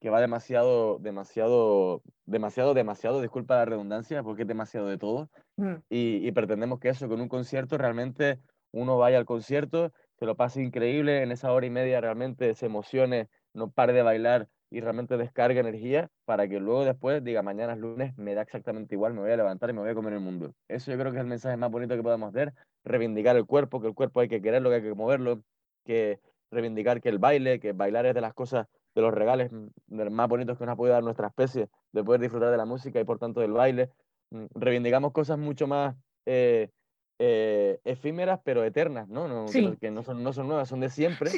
que 0.01 0.11
va 0.11 0.21
demasiado, 0.21 0.99
demasiado, 0.99 2.03
demasiado, 2.27 2.75
demasiado, 2.75 3.21
disculpa 3.21 3.57
la 3.57 3.65
redundancia, 3.65 4.23
porque 4.23 4.43
es 4.43 4.49
demasiado 4.49 4.89
de 4.89 4.99
todo. 4.99 5.31
Mm. 5.57 5.75
Y, 5.89 6.31
pretendemos 6.33 6.81
que 6.81 6.91
eso, 6.91 7.09
con 7.09 7.21
un 7.21 7.29
concierto, 7.29 7.79
realmente 7.79 8.39
uno 8.73 8.99
vaya 8.99 9.19
al 9.19 9.25
concierto, 9.25 9.93
se 10.19 10.27
lo 10.27 10.37
pase 10.37 10.63
increíble, 10.63 11.23
en 11.23 11.33
esa 11.33 11.53
hora 11.53 11.67
y 11.67 11.71
media 11.71 12.01
realmente 12.01 12.55
se 12.55 12.67
emocione, 12.67 13.29
no 13.55 13.71
pare 13.71 13.93
de 13.93 14.03
bailar 14.03 14.49
y 14.69 14.81
realmente 14.81 15.17
descargue 15.17 15.61
energía 15.61 16.11
para 16.25 16.49
que 16.49 16.59
luego 16.61 16.85
después 16.85 17.23
diga, 17.23 17.43
mañana 17.43 17.73
es 17.73 17.79
lunes, 17.79 18.17
me 18.19 18.35
da 18.35 18.43
exactamente 18.43 18.95
igual, 18.95 19.15
me 19.15 19.21
voy 19.21 19.31
a 19.31 19.37
levantar 19.37 19.71
y 19.71 19.73
me 19.73 19.81
voy 19.81 19.91
a 19.91 19.95
comer 19.95 20.15
el 20.15 20.21
mundo. 20.21 20.53
Eso 20.69 20.91
yo 20.91 20.99
creo 20.99 21.13
que 21.13 21.19
es 21.19 21.23
el 21.23 21.29
mensaje 21.29 21.57
más 21.57 21.71
bonito 21.71 21.97
que 21.97 22.03
podemos 22.03 22.33
dar, 22.33 22.53
reivindicar 22.85 23.37
el 23.37 23.47
cuerpo, 23.47 23.81
que 23.81 23.89
el 23.89 23.95
cuerpo 23.95 24.21
hay 24.21 24.29
que 24.29 24.43
quererlo, 24.43 24.69
que 24.69 24.77
hay 24.77 24.83
que 24.83 24.95
moverlo, 24.95 25.43
que 25.85 26.21
reivindicar 26.51 27.01
que 27.01 27.09
el 27.09 27.19
baile, 27.19 27.61
que 27.61 27.73
bailar 27.73 28.07
es 28.07 28.15
de 28.15 28.21
las 28.21 28.35
cosas 28.35 28.67
de 28.97 29.03
los 29.03 29.13
regales 29.13 29.51
más 29.89 30.29
bonitos 30.29 30.57
que 30.57 30.65
nos 30.65 30.73
ha 30.73 30.77
podido 30.77 30.95
dar 30.95 31.05
nuestra 31.05 31.29
especie, 31.29 31.69
de 31.93 32.03
poder 32.03 32.23
disfrutar 32.23 32.51
de 32.51 32.57
la 32.57 32.65
música 32.65 32.99
y 32.99 33.05
por 33.05 33.19
tanto 33.19 33.41
del 33.41 33.53
baile. 33.53 33.91
Mm, 34.31 34.47
reivindicamos 34.55 35.13
cosas 35.13 35.39
mucho 35.39 35.67
más 35.67 35.95
eh, 36.25 36.71
eh, 37.19 37.79
efímeras 37.85 38.41
pero 38.43 38.65
eternas, 38.65 39.07
¿no? 39.07 39.29
no 39.29 39.45
Que, 39.79 39.91
no, 39.91 40.03
son, 40.03 40.23
no 40.23 40.33
son 40.33 40.49
nuevas, 40.49 40.71
son 40.71 40.81
de 40.81 40.89
siempre, 40.89 41.31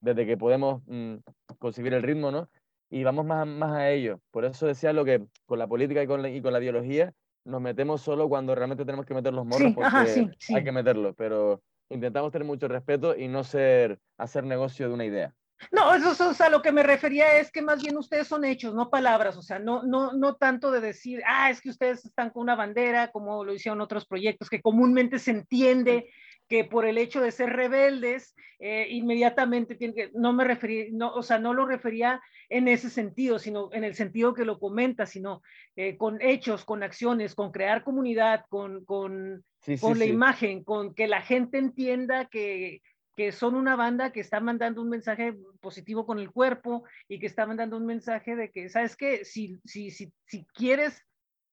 desde 0.00 0.24
que 0.24 0.38
podemos 0.38 0.82
mm, 0.86 1.16
concebir 1.58 1.92
el 1.92 2.02
ritmo, 2.02 2.30
¿no? 2.30 2.48
Y 2.90 3.04
vamos 3.04 3.26
más, 3.26 3.46
más 3.46 3.72
a 3.72 3.90
ello. 3.90 4.18
Por 4.30 4.46
eso 4.46 4.66
decía 4.66 4.94
lo 4.94 5.04
que 5.04 5.22
con 5.44 5.58
la 5.58 5.66
política 5.66 6.02
y 6.02 6.06
con 6.06 6.22
la, 6.22 6.30
y 6.30 6.40
con 6.40 6.54
la 6.54 6.58
biología 6.60 7.12
nos 7.44 7.60
metemos 7.60 8.00
solo 8.00 8.26
cuando 8.30 8.54
realmente 8.54 8.86
tenemos 8.86 9.04
que 9.04 9.14
meter 9.14 9.34
los 9.34 9.44
morros 9.44 9.72
porque 9.74 10.30
hay 10.54 10.64
que 10.64 10.72
meterlos, 10.72 11.14
pero 11.16 11.60
intentamos 11.90 12.32
tener 12.32 12.46
mucho 12.46 12.68
respeto 12.68 13.14
y 13.14 13.28
no 13.28 13.44
ser, 13.44 13.98
hacer 14.16 14.44
negocio 14.44 14.88
de 14.88 14.94
una 14.94 15.04
idea. 15.04 15.34
No, 15.70 15.94
eso, 15.94 16.30
es 16.30 16.40
a 16.40 16.50
lo 16.50 16.62
que 16.62 16.72
me 16.72 16.82
refería 16.82 17.38
es 17.38 17.50
que 17.50 17.62
más 17.62 17.82
bien 17.82 17.96
ustedes 17.96 18.26
son 18.26 18.44
hechos, 18.44 18.74
no 18.74 18.90
palabras, 18.90 19.36
o 19.36 19.42
sea, 19.42 19.58
no, 19.58 19.82
no, 19.82 20.12
no 20.12 20.36
tanto 20.36 20.70
de 20.70 20.80
decir, 20.80 21.22
ah, 21.26 21.50
es 21.50 21.60
que 21.60 21.70
ustedes 21.70 22.04
están 22.04 22.30
con 22.30 22.42
una 22.42 22.56
bandera, 22.56 23.10
como 23.10 23.44
lo 23.44 23.54
hicieron 23.54 23.80
otros 23.80 24.06
proyectos, 24.06 24.50
que 24.50 24.60
comúnmente 24.60 25.18
se 25.18 25.30
entiende 25.30 26.10
que 26.48 26.64
por 26.64 26.84
el 26.84 26.98
hecho 26.98 27.20
de 27.20 27.32
ser 27.32 27.50
rebeldes, 27.50 28.34
eh, 28.58 28.86
inmediatamente 28.90 29.74
tienen 29.74 29.96
que, 29.96 30.10
no 30.14 30.32
me 30.32 30.44
refería, 30.44 30.86
no, 30.92 31.12
o 31.14 31.22
sea, 31.22 31.38
no 31.38 31.54
lo 31.54 31.66
refería 31.66 32.20
en 32.48 32.68
ese 32.68 32.90
sentido, 32.90 33.38
sino 33.38 33.70
en 33.72 33.84
el 33.84 33.94
sentido 33.94 34.34
que 34.34 34.44
lo 34.44 34.58
comenta, 34.58 35.06
sino 35.06 35.42
eh, 35.76 35.96
con 35.96 36.20
hechos, 36.20 36.64
con 36.64 36.82
acciones, 36.82 37.34
con 37.34 37.50
crear 37.50 37.82
comunidad, 37.82 38.44
con, 38.48 38.84
con, 38.84 39.44
con 39.80 39.98
la 39.98 40.04
imagen, 40.04 40.62
con 40.62 40.94
que 40.94 41.08
la 41.08 41.22
gente 41.22 41.58
entienda 41.58 42.26
que 42.26 42.82
que 43.16 43.32
son 43.32 43.54
una 43.54 43.76
banda 43.76 44.12
que 44.12 44.20
está 44.20 44.40
mandando 44.40 44.80
un 44.80 44.88
mensaje 44.88 45.36
positivo 45.60 46.06
con 46.06 46.18
el 46.18 46.30
cuerpo 46.30 46.84
y 47.08 47.18
que 47.18 47.26
está 47.26 47.46
mandando 47.46 47.76
un 47.76 47.86
mensaje 47.86 48.36
de 48.36 48.50
que, 48.50 48.68
¿sabes 48.68 48.96
qué? 48.96 49.24
Si, 49.24 49.58
si, 49.64 49.90
si, 49.90 50.12
si 50.26 50.44
quieres 50.46 51.04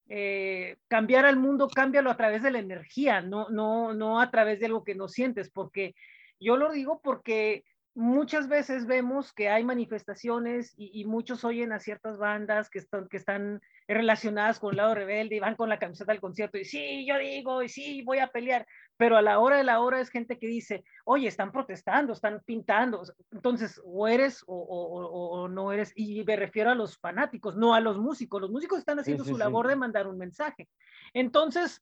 eh, 0.08 0.78
cambiar 0.88 1.26
al 1.26 1.38
mundo, 1.38 1.68
cámbialo 1.68 2.10
a 2.10 2.18
través 2.18 2.42
de 2.44 2.52
la 2.52 2.60
energía, 2.60 3.22
no, 3.22 3.50
no, 3.50 3.94
no 3.94 4.20
a 4.20 4.32
través 4.32 4.60
de 4.60 4.68
algo 4.68 4.84
que 4.84 4.96
no 4.96 5.08
sientes, 5.08 5.52
porque 5.52 5.96
yo 6.40 6.58
lo 6.58 6.72
digo 6.72 7.02
porque 7.04 7.66
muchas 8.00 8.48
veces 8.48 8.88
vemos 8.88 9.34
que 9.34 9.50
hay 9.50 9.66
manifestaciones 9.66 10.74
y, 10.78 11.04
muchos 11.04 11.44
oyen 11.44 11.74
a 11.74 11.80
ciertas 11.80 12.18
bandas 12.18 12.70
que 12.70 12.80
están, 12.80 13.10
que 13.10 13.18
están 13.18 13.60
relacionadas 13.90 14.58
con 14.58 14.72
el 14.72 14.78
lado 14.78 14.96
rebelde 14.96 15.36
y 15.36 15.42
van 15.42 15.58
con 15.58 15.68
la 15.68 15.80
camiseta 15.80 16.14
al 16.14 16.22
concierto 16.22 16.58
y 16.58 16.64
sí, 16.64 17.06
yo 17.06 17.18
digo, 17.18 17.62
y 17.62 17.68
sí, 17.68 18.02
voy 18.04 18.20
a 18.20 18.28
pelear, 18.28 18.66
pero 18.96 19.18
a 19.18 19.22
la 19.22 19.40
hora 19.40 19.58
de 19.58 19.66
la 19.66 19.82
hora 19.82 20.00
es 20.00 20.10
gente 20.10 20.40
que 20.40 20.48
dice, 20.48 20.86
oye, 21.04 21.28
están 21.28 21.52
protestando, 21.52 22.14
están 22.14 22.42
pintando, 22.46 23.04
entonces 23.32 23.82
o 23.84 24.08
eres 24.08 24.46
o, 24.48 25.50
no 25.52 25.74
eres, 25.74 25.92
y 25.94 26.24
me 26.24 26.38
refiero 26.38 26.70
a 26.70 26.76
los 26.76 26.98
fanáticos, 26.98 27.58
no 27.58 27.74
a 27.74 27.82
los 27.82 27.98
músicos, 27.98 28.40
los 28.40 28.50
músicos 28.52 28.80
están 28.80 29.00
haciendo 29.00 29.26
su 29.26 29.38
labor 29.38 29.68
de 29.68 29.76
mandar 29.76 30.08
un 30.08 30.18
mensaje. 30.18 30.70
Entonces, 31.14 31.82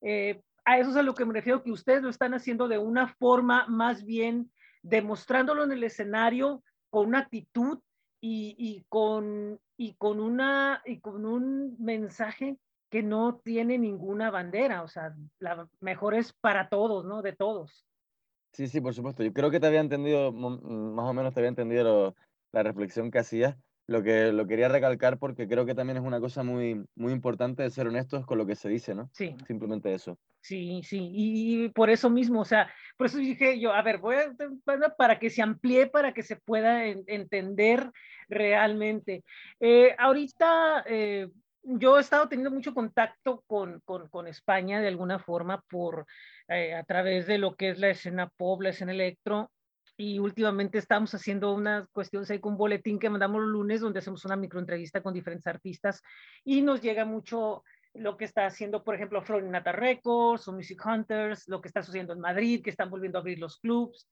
eh, 0.00 0.40
a 0.64 0.78
eso 0.78 0.90
es 0.90 0.96
a 0.96 1.02
lo 1.02 1.14
que 1.14 1.26
me 1.26 1.34
refiero, 1.34 1.62
que 1.62 1.72
ustedes 1.72 2.02
lo 2.02 2.08
están 2.08 2.32
haciendo 2.32 2.68
de 2.68 2.78
una 2.78 3.08
forma 3.08 3.66
más 3.68 4.04
bien 4.06 4.50
demostrándolo 4.82 5.64
en 5.64 5.72
el 5.72 5.84
escenario 5.84 6.62
con 6.90 7.08
una 7.08 7.20
actitud 7.20 7.80
y, 8.20 8.84
con, 8.88 9.60
y, 9.76 9.94
con 9.94 10.20
una, 10.20 10.82
y 10.84 11.00
con 11.00 11.24
un 11.24 11.76
mensaje 11.78 12.58
que 12.90 13.02
no 13.02 13.40
tiene 13.44 13.78
ninguna 13.78 14.30
bandera, 14.30 14.82
o 14.82 14.88
sea, 14.88 15.14
la 15.38 15.68
mejor 15.80 16.14
es 16.14 16.32
para 16.32 16.68
todos, 16.68 17.04
¿no? 17.04 17.22
De 17.22 17.34
todos. 17.34 17.86
Sí, 18.52 18.66
sí, 18.66 18.80
por 18.80 18.94
supuesto. 18.94 19.22
Yo 19.22 19.32
creo 19.32 19.50
que 19.50 19.60
te 19.60 19.66
había 19.66 19.80
entendido, 19.80 20.32
más 20.32 21.04
o 21.04 21.12
menos 21.12 21.34
te 21.34 21.40
había 21.40 21.50
entendido 21.50 22.16
la 22.50 22.62
reflexión 22.62 23.10
que 23.10 23.18
hacías, 23.18 23.56
lo 23.88 24.02
que 24.02 24.32
lo 24.32 24.46
quería 24.46 24.68
recalcar 24.68 25.18
porque 25.18 25.48
creo 25.48 25.64
que 25.64 25.74
también 25.74 25.96
es 25.96 26.04
una 26.04 26.20
cosa 26.20 26.42
muy, 26.42 26.84
muy 26.94 27.12
importante 27.12 27.62
de 27.62 27.70
ser 27.70 27.88
honestos 27.88 28.26
con 28.26 28.36
lo 28.36 28.46
que 28.46 28.54
se 28.54 28.68
dice, 28.68 28.94
¿no? 28.94 29.10
Sí. 29.14 29.34
Simplemente 29.46 29.92
eso. 29.92 30.18
Sí, 30.42 30.82
sí, 30.84 31.10
y, 31.10 31.68
por 31.70 31.90
eso 31.90 32.10
mismo, 32.10 32.42
o 32.42 32.44
sea, 32.44 32.70
por 32.96 33.06
eso 33.06 33.18
dije 33.18 33.58
yo, 33.58 33.72
a 33.72 33.82
ver, 33.82 33.98
voy 33.98 34.16
a, 34.16 34.94
para 34.96 35.18
que 35.18 35.30
se 35.30 35.42
amplíe, 35.42 35.86
para 35.86 36.12
que 36.12 36.22
se 36.22 36.36
pueda 36.36 36.84
entender 36.86 37.90
realmente. 38.28 39.24
Eh, 39.58 39.96
ahorita 39.98 40.84
eh, 40.86 41.28
yo 41.62 41.96
he 41.96 42.00
estado 42.02 42.28
teniendo 42.28 42.50
mucho 42.50 42.74
contacto 42.74 43.42
con, 43.46 43.80
con, 43.86 44.08
con 44.08 44.26
España 44.26 44.80
de 44.80 44.88
alguna 44.88 45.18
forma 45.18 45.62
por, 45.62 46.06
eh, 46.48 46.74
a 46.74 46.84
través 46.84 47.26
de 47.26 47.38
lo 47.38 47.56
que 47.56 47.70
es 47.70 47.78
la 47.78 47.88
escena 47.88 48.28
pop, 48.36 48.60
la 48.60 48.68
escena 48.68 48.92
electro, 48.92 49.50
y 50.00 50.20
últimamente 50.20 50.78
estamos 50.78 51.12
haciendo 51.12 51.52
una 51.52 51.88
cuestión, 51.92 52.24
con 52.40 52.52
un 52.52 52.58
boletín 52.58 53.00
que 53.00 53.10
mandamos 53.10 53.42
los 53.42 53.50
lunes 53.50 53.80
donde 53.80 53.98
hacemos 53.98 54.24
una 54.24 54.36
microentrevista 54.36 55.02
con 55.02 55.12
diferentes 55.12 55.48
artistas 55.48 56.02
y 56.44 56.62
nos 56.62 56.80
llega 56.80 57.04
mucho 57.04 57.64
lo 57.94 58.16
que 58.16 58.24
está 58.24 58.46
haciendo, 58.46 58.84
por 58.84 58.94
ejemplo, 58.94 59.20
Florinata 59.22 59.72
Records 59.72 60.46
o 60.46 60.52
Music 60.52 60.80
Hunters, 60.86 61.48
lo 61.48 61.60
que 61.60 61.66
está 61.66 61.82
sucediendo 61.82 62.12
en 62.12 62.20
Madrid, 62.20 62.62
que 62.62 62.70
están 62.70 62.90
volviendo 62.90 63.18
a 63.18 63.22
abrir 63.22 63.40
los 63.40 63.58
clubs, 63.58 64.08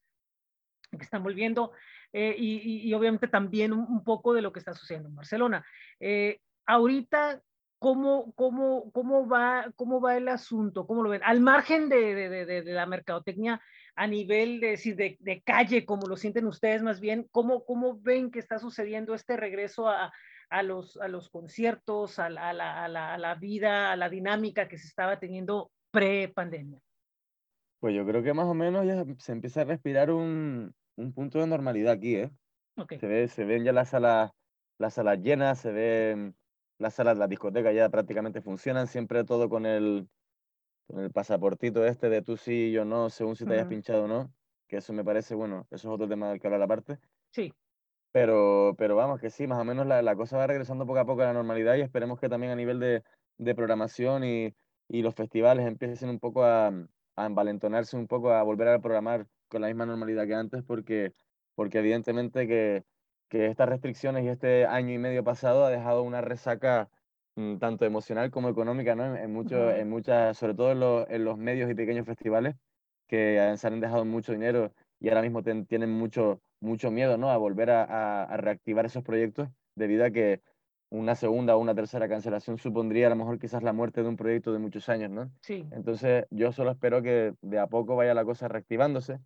que 0.91 1.05
están 1.05 1.23
volviendo, 1.23 1.71
eh, 2.13 2.35
y, 2.37 2.89
y, 2.89 2.93
obviamente 2.95 3.29
también 3.29 3.73
un, 3.73 4.03
poco 4.03 4.35
de 4.35 4.43
lo 4.43 4.53
que 4.53 4.59
está 4.59 4.75
sucediendo 4.75 5.09
en 5.09 5.15
Barcelona. 5.15 5.65
Eh, 6.01 6.41
ahorita, 6.65 7.41
¿cómo, 7.79 8.33
cómo, 8.35 8.91
cómo, 8.91 9.29
va, 9.29 9.71
¿cómo 9.77 10.01
va 10.01 10.17
el 10.17 10.27
asunto? 10.27 10.85
¿Cómo 10.85 11.05
lo 11.05 11.11
ven? 11.11 11.23
Al 11.23 11.41
margen 11.41 11.89
de, 11.89 12.15
de, 12.15 12.63
de 12.63 12.73
la 12.73 12.87
mercadotecnia, 12.87 13.61
a 13.97 14.07
nivel 14.07 14.61
de, 14.61 14.77
de, 14.77 15.17
de, 15.19 15.43
calle, 15.43 15.87
como 15.87 16.07
lo 16.07 16.17
sienten 16.17 16.47
ustedes 16.47 16.83
más 16.83 17.01
bien, 17.01 17.27
¿cómo, 17.33 17.65
cómo 17.65 17.99
ven 17.99 18.31
que 18.31 18.39
está 18.39 18.59
sucediendo 18.59 19.15
este 19.15 19.37
regreso 19.37 19.89
a, 19.89 20.13
a, 20.51 20.63
los, 20.63 20.99
a 20.99 21.09
los 21.09 21.31
conciertos, 21.31 22.19
a 22.19 22.29
la, 22.29 22.51
a, 22.51 22.53
la, 22.53 23.15
a, 23.15 23.19
la, 23.19 23.35
vida, 23.37 23.91
a 23.91 23.97
la 23.97 24.11
dinámica 24.11 24.69
que 24.69 24.77
se 24.77 24.87
estaba 24.87 25.19
teniendo 25.19 25.71
pre-pandemia? 25.91 26.79
Pues 27.81 27.95
yo 27.95 28.07
creo 28.07 28.23
que 28.23 28.35
más 28.35 28.47
o 28.47 28.55
menos 28.55 28.87
ya 28.87 29.05
se 29.19 29.33
empieza 29.33 29.63
a 29.63 29.65
respirar 29.65 30.11
un, 30.11 30.75
un 30.97 31.13
punto 31.15 31.39
de 31.39 31.47
normalidad 31.47 31.93
aquí, 31.93 32.17
¿eh? 32.17 32.31
Okay. 32.77 32.99
Se, 32.99 33.07
ve, 33.07 33.29
se 33.29 33.45
ven 33.45 33.65
ya 33.65 33.73
las 33.73 33.89
salas, 33.89 34.31
las 34.79 34.95
salas 34.95 35.19
llenas, 35.21 35.59
se 35.59 35.73
ven 35.73 36.37
las 36.79 36.93
salas, 36.95 37.17
las 37.17 37.31
discotecas 37.31 37.75
ya 37.75 37.89
prácticamente 37.89 38.43
funcionan, 38.43 38.87
siempre 38.87 39.25
todo 39.25 39.49
con 39.49 39.65
el, 39.65 40.07
con 40.87 41.01
el 41.01 41.11
pasaportito 41.11 41.85
este 41.85 42.09
de 42.09 42.23
tú 42.23 42.37
sí 42.37 42.69
y 42.69 42.73
yo 42.73 42.85
no, 42.85 43.11
según 43.11 43.37
si 43.37 43.45
te 43.45 43.55
hayas 43.55 43.67
pinchado 43.67 44.05
o 44.05 44.09
no, 44.09 44.33
que 44.69 44.79
eso 44.79 44.93
me 44.93 45.05
parece, 45.05 45.35
bueno, 45.35 45.67
eso 45.71 45.89
es 45.89 45.95
otro 45.95 46.09
tema 46.09 46.31
del 46.31 46.41
que 46.41 46.47
hablar 46.47 46.63
aparte. 46.63 46.99
Sí. 47.31 47.53
Pero, 48.13 48.75
pero 48.79 48.97
vamos, 48.97 49.21
que 49.21 49.31
sí, 49.31 49.47
más 49.47 49.61
o 49.61 49.65
menos 49.65 49.87
la, 49.87 50.01
la, 50.01 50.17
cosa 50.17 50.39
va 50.39 50.47
regresando 50.47 50.87
poco 50.87 51.01
a 51.01 51.05
poco 51.05 51.23
a 51.23 51.27
la 51.27 51.33
normalidad 51.33 51.75
y 51.77 51.83
esperemos 51.83 52.19
que 52.19 52.29
también 52.29 52.53
a 52.53 52.57
nivel 52.57 52.81
de, 52.81 53.03
de 53.37 53.55
programación 53.55 54.25
y, 54.25 54.55
y, 54.89 55.03
los 55.03 55.15
festivales 55.15 55.67
empiecen 55.67 56.09
un 56.09 56.19
poco 56.19 56.45
a, 56.45 56.69
a, 57.17 57.27
envalentonarse, 57.27 57.97
un 57.97 58.07
poco 58.07 58.33
a 58.33 58.43
volver 58.43 58.69
a 58.69 58.79
programar 58.79 59.27
con 59.49 59.61
la 59.61 59.69
misma 59.69 59.87
normalidad 59.87 60.27
que 60.27 60.35
antes, 60.35 60.63
porque, 60.63 61.13
porque 61.55 61.79
evidentemente 61.79 62.47
que, 62.47 62.85
que 63.29 63.47
estas 63.47 63.69
restricciones 63.69 64.25
y 64.25 64.29
este 64.29 64.67
año 64.67 64.95
y 64.95 64.99
medio 64.99 65.23
pasado 65.23 65.65
ha 65.65 65.71
dejado 65.71 66.03
una 66.03 66.23
resaca 66.23 66.89
tanto 67.59 67.85
emocional 67.85 68.31
como 68.31 68.49
económica, 68.49 68.95
¿no? 68.95 69.15
En, 69.15 69.33
mucho, 69.33 69.71
en 69.71 69.91
muchas, 69.91 70.39
sobre 70.39 70.55
todo 70.55 70.73
en 70.73 70.81
los, 70.81 71.11
en 71.11 71.25
los, 71.25 71.37
medios 71.37 71.71
y 71.71 71.75
pequeños 71.75 72.07
festivales, 72.07 72.57
que 73.07 73.55
se 73.57 73.67
han 73.67 73.81
dejado 73.81 74.05
mucho 74.05 74.33
dinero 74.33 74.73
y 74.99 75.09
ahora 75.09 75.23
mismo 75.23 75.43
tienen 75.43 75.91
mucho, 75.91 76.41
mucho 76.61 76.91
miedo, 76.91 77.19
¿no? 77.19 77.31
A 77.31 77.37
volver 77.37 77.71
a, 77.71 78.25
a, 78.25 78.37
reactivar 78.39 78.87
esos 78.87 79.03
proyectos, 79.03 79.51
debido 79.75 80.05
a 80.07 80.11
que 80.11 80.41
una 80.89 81.15
segunda 81.15 81.57
o 81.57 81.59
una 81.59 81.75
tercera 81.75 82.09
cancelación 82.09 82.57
supondría 82.57 83.09
a 83.09 83.11
lo 83.11 83.17
mejor 83.17 83.39
quizás 83.39 83.63
la 83.63 83.75
muerte 83.75 84.03
de 84.03 84.09
un 84.09 84.17
proyecto 84.17 84.53
de 84.53 84.59
muchos 84.59 84.89
años, 84.89 85.11
¿no? 85.11 85.31
Sí. 85.43 85.67
Entonces, 85.73 86.25
yo 86.31 86.53
solo 86.53 86.71
espero 86.71 87.03
que 87.03 87.35
de 87.43 87.59
a 87.59 87.67
poco 87.67 87.97
vaya 87.97 88.15
la 88.15 88.25
cosa 88.25 88.49
reactivándose 88.49 89.19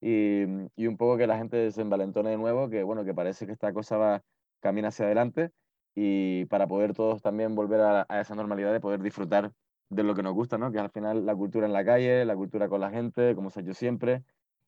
y, 0.00 0.44
y 0.74 0.86
un 0.86 0.96
poco 0.96 1.18
que 1.18 1.26
la 1.26 1.36
gente 1.36 1.70
se 1.70 1.82
envalentone 1.82 2.30
de 2.30 2.38
nuevo, 2.38 2.70
que 2.70 2.82
bueno, 2.82 3.04
que 3.04 3.12
parece 3.12 3.44
que 3.44 3.52
esta 3.52 3.74
cosa 3.74 3.98
va, 3.98 4.22
camina 4.60 4.88
hacia 4.88 5.04
adelante 5.04 5.50
y 5.94 6.44
para 6.46 6.66
poder 6.66 6.94
todos 6.94 7.22
también 7.22 7.54
volver 7.54 7.80
a, 7.80 8.06
a, 8.08 8.20
esa 8.20 8.34
normalidad 8.34 8.72
de 8.72 8.80
poder 8.80 9.02
disfrutar 9.02 9.52
de 9.90 10.02
lo 10.02 10.14
que 10.14 10.22
nos 10.22 10.34
gusta, 10.34 10.58
¿no? 10.58 10.70
Que 10.70 10.78
al 10.78 10.90
final 10.90 11.26
la 11.26 11.34
cultura 11.34 11.66
en 11.66 11.72
la 11.72 11.84
calle, 11.84 12.24
la 12.24 12.36
cultura 12.36 12.68
con 12.68 12.80
la 12.80 12.90
gente, 12.90 13.34
como 13.34 13.50
se 13.50 13.60
ha 13.60 13.62
hecho 13.62 13.74
siempre, 13.74 14.22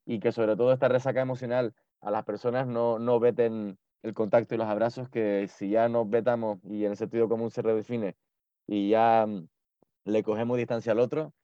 y 0.06 0.20
que 0.20 0.32
sobre 0.32 0.56
todo 0.56 0.72
esta 0.72 0.88
resaca 0.88 1.20
emocional 1.20 1.74
a 2.00 2.10
las 2.10 2.24
personas 2.24 2.66
no, 2.66 2.98
no 2.98 3.20
veten 3.20 3.78
el 4.02 4.14
contacto 4.14 4.54
y 4.54 4.58
los 4.58 4.66
abrazos, 4.66 5.08
que 5.08 5.46
si 5.48 5.70
ya 5.70 5.88
nos 5.88 6.08
vetamos 6.08 6.58
y 6.64 6.84
en 6.84 6.92
el 6.92 6.96
sentido 6.96 7.28
común 7.28 7.50
se 7.50 7.62
redefine 7.62 8.16
y 8.66 8.90
ya 8.90 9.26
mm, 9.26 9.46
le 10.04 10.22
cogemos 10.22 10.56
distancia 10.56 10.92
al 10.92 11.00
otro, 11.00 11.34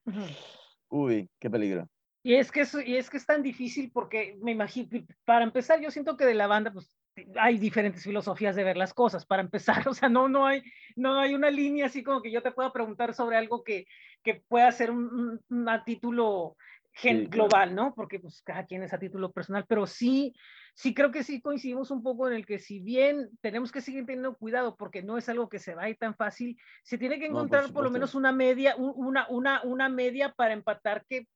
uy, 0.89 1.31
qué 1.39 1.51
peligro. 1.51 1.89
Y 2.27 2.35
es, 2.35 2.51
que 2.51 2.63
es, 2.63 2.77
y 2.85 2.97
es 2.97 3.09
que 3.09 3.19
es 3.19 3.25
tan 3.25 3.41
difícil 3.41 3.93
porque 3.93 4.37
me 4.43 4.51
imagino, 4.51 4.89
para 5.25 5.45
empezar, 5.45 5.81
yo 5.81 5.93
siento 5.93 6.17
que 6.17 6.27
de 6.27 6.35
la 6.35 6.49
banda, 6.49 6.73
pues 6.73 6.93
hay 7.39 7.57
diferentes 7.57 8.03
filosofías 8.03 8.57
de 8.57 8.65
ver 8.65 8.77
las 8.77 8.93
cosas, 8.93 9.25
para 9.25 9.43
empezar, 9.43 9.87
o 9.89 9.95
sea, 9.95 10.09
no, 10.09 10.29
no, 10.29 10.45
hay, 10.45 10.61
no 10.97 11.21
hay 11.21 11.35
una 11.35 11.51
línea 11.51 11.87
así 11.87 12.03
como 12.03 12.23
que 12.23 12.33
yo 12.33 12.43
te 12.43 12.51
pueda 12.51 12.73
preguntar 12.73 13.15
sobre 13.15 13.37
algo 13.37 13.63
que, 13.63 13.87
que 14.25 14.43
pueda 14.49 14.73
ser 14.73 14.91
un, 14.91 15.41
un 15.49 15.69
a 15.69 15.85
título 15.85 16.57
gen, 16.95 17.21
sí, 17.21 17.27
global, 17.27 17.77
¿no? 17.77 17.95
Porque 17.95 18.19
pues 18.19 18.43
cada 18.43 18.67
quien 18.67 18.83
es 18.83 18.93
a 18.93 18.99
título 18.99 19.31
personal, 19.31 19.65
pero 19.69 19.87
sí, 19.87 20.35
sí 20.75 20.95
creo 20.95 21.13
que 21.13 21.23
sí 21.23 21.41
coincidimos 21.41 21.93
un 21.93 22.03
poco 22.03 22.27
en 22.27 22.35
el 22.35 22.45
que 22.45 22.59
si 22.59 22.81
bien 22.81 23.31
tenemos 23.41 23.71
que 23.71 23.83
seguir 23.83 24.05
teniendo 24.05 24.37
cuidado 24.37 24.75
porque 24.75 25.01
no 25.01 25.17
es 25.17 25.29
algo 25.29 25.49
que 25.49 25.61
se 25.61 25.77
va 25.77 25.85
a 25.85 25.91
ir 25.91 25.97
tan 25.97 26.17
fácil, 26.17 26.59
se 26.83 26.99
tiene 26.99 27.21
que 27.21 27.27
encontrar 27.27 27.63
no, 27.63 27.69
por, 27.69 27.75
por, 27.75 27.85
lo 27.85 27.91
menos 27.91 28.17
una 28.17 28.33
media, 28.33 28.75
una, 28.75 29.29
una, 29.29 29.63
una 29.63 29.89
media 29.89 30.33
para 30.33 30.55
empatar 30.55 31.05
que 31.09 31.29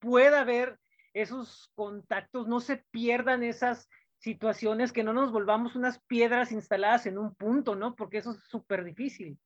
pueda 0.00 0.40
haber 0.40 0.78
esos 1.14 1.70
contactos, 1.74 2.48
no 2.48 2.60
se 2.60 2.78
pierdan 2.90 3.42
esas 3.42 3.88
situaciones, 4.18 4.92
que 4.92 5.04
no 5.04 5.12
nos 5.12 5.32
volvamos 5.32 5.76
unas 5.76 5.98
piedras 6.00 6.52
instaladas 6.52 7.06
en 7.06 7.18
un 7.18 7.34
punto, 7.34 7.74
¿no? 7.74 7.94
Porque 7.94 8.18
eso 8.18 8.32
es 8.32 8.38
súper 8.44 8.84
difícil. 8.84 9.38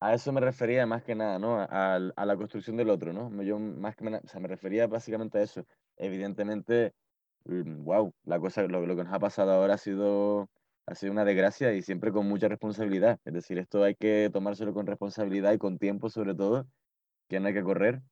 A 0.00 0.14
eso 0.14 0.32
me 0.32 0.40
refería 0.40 0.86
más 0.86 1.02
que 1.02 1.14
nada, 1.14 1.38
¿no? 1.38 1.60
A, 1.60 1.98
la 1.98 2.36
construcción 2.36 2.76
del 2.76 2.90
otro, 2.90 3.12
¿no? 3.12 3.42
Yo 3.42 3.58
más 3.58 3.96
que 3.96 4.04
nada, 4.04 4.20
o 4.24 4.28
sea, 4.28 4.40
me 4.40 4.48
refería 4.48 4.86
básicamente 4.86 5.38
a 5.38 5.42
eso. 5.42 5.66
Evidentemente, 5.96 6.92
wow, 7.44 8.08
mm, 8.08 8.28
la 8.28 8.40
cosa, 8.40 8.62
lo, 8.62 8.84
lo 8.86 8.96
que 8.96 9.04
nos 9.04 9.12
ha 9.12 9.18
pasado 9.18 9.52
ahora 9.52 9.74
ha 9.74 9.78
sido, 9.78 10.50
ha 10.86 10.94
sido 10.94 11.12
una 11.12 11.24
desgracia 11.24 11.72
y 11.74 11.82
siempre 11.82 12.12
con 12.12 12.26
mucha 12.28 12.48
responsabilidad. 12.48 13.18
Es 13.24 13.34
decir, 13.34 13.58
esto 13.58 13.84
hay 13.84 13.94
que 13.94 14.30
tomárselo 14.32 14.74
con 14.74 14.86
responsabilidad 14.86 15.52
y 15.52 15.58
con 15.58 15.78
tiempo 15.78 16.10
sobre 16.10 16.34
todo, 16.34 16.66
que 17.28 17.40
no 17.40 17.48
hay 17.48 17.54
que 17.54 17.62
correr. 17.62 18.02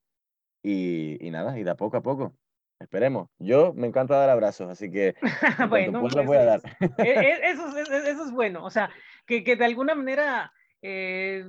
Y, 0.62 1.24
y 1.26 1.30
nada, 1.30 1.58
y 1.58 1.64
de 1.64 1.70
a 1.70 1.76
poco 1.76 1.96
a 1.96 2.02
poco. 2.02 2.34
Esperemos. 2.78 3.28
Yo 3.38 3.72
me 3.74 3.86
encanta 3.86 4.16
dar 4.16 4.30
abrazos, 4.30 4.68
así 4.68 4.90
que 4.90 5.14
bueno, 5.68 6.00
pues, 6.00 6.14
los 6.14 6.26
voy 6.26 6.36
a 6.36 6.44
dar. 6.44 6.60
E, 6.98 7.10
e, 7.10 7.40
eso, 7.50 7.68
eso, 7.76 7.94
eso, 7.94 8.24
es 8.24 8.30
bueno, 8.32 8.64
o 8.64 8.70
sea, 8.70 8.90
que, 9.26 9.44
que 9.44 9.56
de 9.56 9.64
alguna 9.64 9.94
manera 9.94 10.52
eh, 10.82 11.44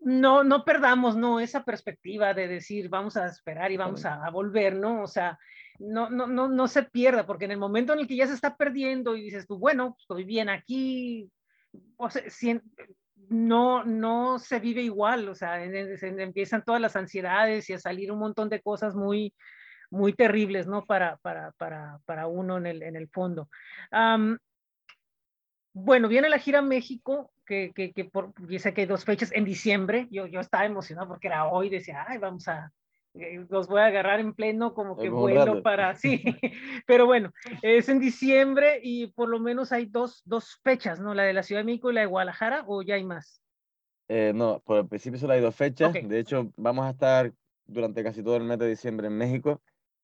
no, 0.00 0.44
no 0.44 0.64
perdamos 0.64 1.16
¿no? 1.16 1.40
esa 1.40 1.64
perspectiva 1.64 2.34
de 2.34 2.48
decir 2.48 2.88
vamos 2.88 3.16
a 3.16 3.26
esperar 3.26 3.70
y 3.70 3.76
vamos 3.76 4.04
a, 4.04 4.24
a, 4.24 4.30
volver, 4.30 4.74
¿no? 4.74 5.02
O 5.02 5.06
sea, 5.06 5.38
no, 5.78 6.10
no, 6.10 6.26
no, 6.26 6.48
no 6.48 6.68
se 6.68 6.84
pierda, 6.84 7.26
porque 7.26 7.44
en 7.44 7.52
el 7.52 7.58
momento 7.58 7.92
en 7.92 8.00
el 8.00 8.06
que 8.06 8.16
ya 8.16 8.26
se 8.26 8.34
está 8.34 8.56
perdiendo 8.56 9.16
y 9.16 9.22
dices 9.22 9.46
tú, 9.46 9.58
bueno, 9.58 9.96
estoy 9.98 10.24
bien 10.24 10.48
aquí, 10.48 11.30
o 11.96 12.10
sea, 12.10 12.22
si, 12.30 12.60
no, 13.28 13.84
no 13.84 14.38
se 14.38 14.60
vive 14.60 14.82
igual, 14.82 15.28
o 15.28 15.34
sea, 15.34 15.62
en, 15.64 16.20
empiezan 16.20 16.64
todas 16.64 16.80
las 16.80 16.96
ansiedades 16.96 17.68
y 17.70 17.72
a 17.72 17.78
salir 17.78 18.12
un 18.12 18.18
montón 18.18 18.48
de 18.48 18.60
cosas 18.60 18.94
muy, 18.94 19.34
muy 19.90 20.12
terribles, 20.12 20.66
¿no? 20.66 20.84
Para, 20.84 21.16
para, 21.18 21.52
para, 21.52 21.98
para 22.04 22.26
uno 22.26 22.58
en 22.58 22.66
el, 22.66 22.82
en 22.82 22.96
el 22.96 23.08
fondo. 23.08 23.48
Bueno, 25.74 26.08
viene 26.08 26.28
la 26.28 26.38
gira 26.38 26.60
México, 26.60 27.32
que, 27.46 27.72
que, 27.74 27.92
que 27.92 28.04
por, 28.04 28.32
sé 28.58 28.74
que 28.74 28.82
hay 28.82 28.86
dos 28.86 29.04
fechas 29.04 29.32
en 29.32 29.44
diciembre. 29.44 30.06
Yo, 30.10 30.26
yo 30.26 30.40
estaba 30.40 30.66
emocionado 30.66 31.08
porque 31.08 31.28
era 31.28 31.46
hoy, 31.46 31.70
decía, 31.70 32.04
ay, 32.06 32.18
vamos 32.18 32.46
a, 32.48 32.70
los 33.14 33.68
voy 33.68 33.80
a 33.80 33.86
agarrar 33.86 34.20
en 34.20 34.32
pleno, 34.34 34.74
como 34.74 34.96
que 34.96 35.10
vuelo 35.10 35.62
para, 35.62 35.94
sí, 35.94 36.22
pero 36.86 37.06
bueno, 37.06 37.32
es 37.62 37.88
en 37.88 38.00
diciembre 38.00 38.80
y 38.82 39.08
por 39.08 39.28
lo 39.28 39.38
menos 39.38 39.72
hay 39.72 39.86
dos, 39.86 40.22
dos 40.24 40.58
fechas, 40.62 41.00
¿no? 41.00 41.14
La 41.14 41.24
de 41.24 41.32
la 41.32 41.42
Ciudad 41.42 41.60
de 41.60 41.66
México 41.66 41.90
y 41.90 41.94
la 41.94 42.00
de 42.00 42.06
Guadalajara, 42.06 42.64
o 42.66 42.82
ya 42.82 42.94
hay 42.94 43.04
más. 43.04 43.42
Eh, 44.08 44.32
no, 44.34 44.60
por 44.60 44.78
el 44.78 44.88
principio 44.88 45.18
solo 45.18 45.32
hay 45.34 45.40
dos 45.40 45.54
fechas. 45.54 45.90
Okay. 45.90 46.06
De 46.06 46.18
hecho, 46.18 46.52
vamos 46.56 46.86
a 46.86 46.90
estar 46.90 47.32
durante 47.66 48.02
casi 48.02 48.22
todo 48.22 48.36
el 48.36 48.44
mes 48.44 48.58
de 48.58 48.68
diciembre 48.68 49.06
en 49.06 49.16
México 49.16 49.60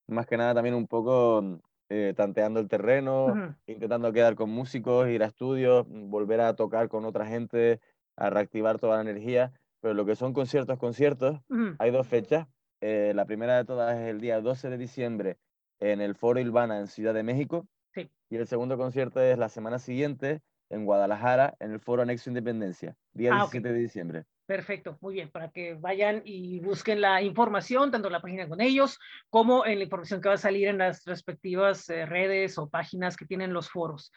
más 0.08 0.26
que 0.26 0.36
nada 0.36 0.54
también 0.54 0.74
un 0.74 0.86
poco 0.86 1.60
eh, 1.88 2.14
tanteando 2.16 2.60
el 2.60 2.68
terreno, 2.68 3.26
uh 3.26 3.28
-huh. 3.30 3.56
intentando 3.66 4.12
quedar 4.12 4.34
con 4.34 4.50
músicos, 4.50 5.08
ir 5.08 5.22
a 5.22 5.26
estudios, 5.26 5.86
volver 5.88 6.40
a 6.40 6.54
tocar 6.56 6.88
con 6.88 7.04
otra 7.04 7.26
gente, 7.26 7.80
a 8.16 8.30
reactivar 8.30 8.78
toda 8.78 8.96
la 8.96 9.02
energía. 9.02 9.52
Pero 9.80 9.94
lo 9.94 10.04
que 10.04 10.16
son 10.16 10.32
conciertos, 10.32 10.78
conciertos, 10.78 11.36
uh 11.48 11.54
-huh. 11.54 11.76
hay 11.78 11.90
dos 11.90 12.06
fechas. 12.06 12.48
Eh, 12.80 13.12
la 13.14 13.24
primera 13.24 13.56
de 13.56 13.64
todas 13.64 13.98
es 13.98 14.08
el 14.08 14.20
día 14.20 14.40
12 14.40 14.70
de 14.70 14.78
diciembre 14.78 15.36
en 15.80 16.00
el 16.00 16.14
Foro 16.14 16.40
Ilvana 16.40 16.78
en 16.78 16.86
Ciudad 16.86 17.14
de 17.14 17.22
México. 17.22 17.66
Sí. 17.94 18.10
Y 18.30 18.36
el 18.36 18.46
segundo 18.46 18.76
concierto 18.76 19.20
es 19.20 19.38
la 19.38 19.48
semana 19.48 19.78
siguiente 19.78 20.40
en 20.70 20.84
Guadalajara, 20.84 21.54
en 21.60 21.72
el 21.72 21.80
Foro 21.80 22.02
Anexo 22.02 22.30
Independencia, 22.30 22.94
día 23.12 23.32
17 23.32 23.68
ah, 23.68 23.72
de 23.72 23.78
diciembre. 23.78 24.24
Perfecto, 24.46 24.96
muy 25.00 25.14
bien, 25.14 25.30
para 25.30 25.50
que 25.50 25.74
vayan 25.74 26.22
y 26.24 26.60
busquen 26.60 27.00
la 27.00 27.22
información, 27.22 27.90
tanto 27.90 28.08
en 28.08 28.12
la 28.12 28.22
página 28.22 28.48
con 28.48 28.60
ellos 28.60 28.98
como 29.30 29.66
en 29.66 29.78
la 29.78 29.84
información 29.84 30.20
que 30.20 30.28
va 30.28 30.36
a 30.36 30.38
salir 30.38 30.68
en 30.68 30.78
las 30.78 31.04
respectivas 31.04 31.88
eh, 31.90 32.06
redes 32.06 32.58
o 32.58 32.68
páginas 32.68 33.16
que 33.16 33.26
tienen 33.26 33.52
los 33.52 33.68
foros. 33.70 34.12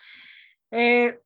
Eh, 0.72 1.20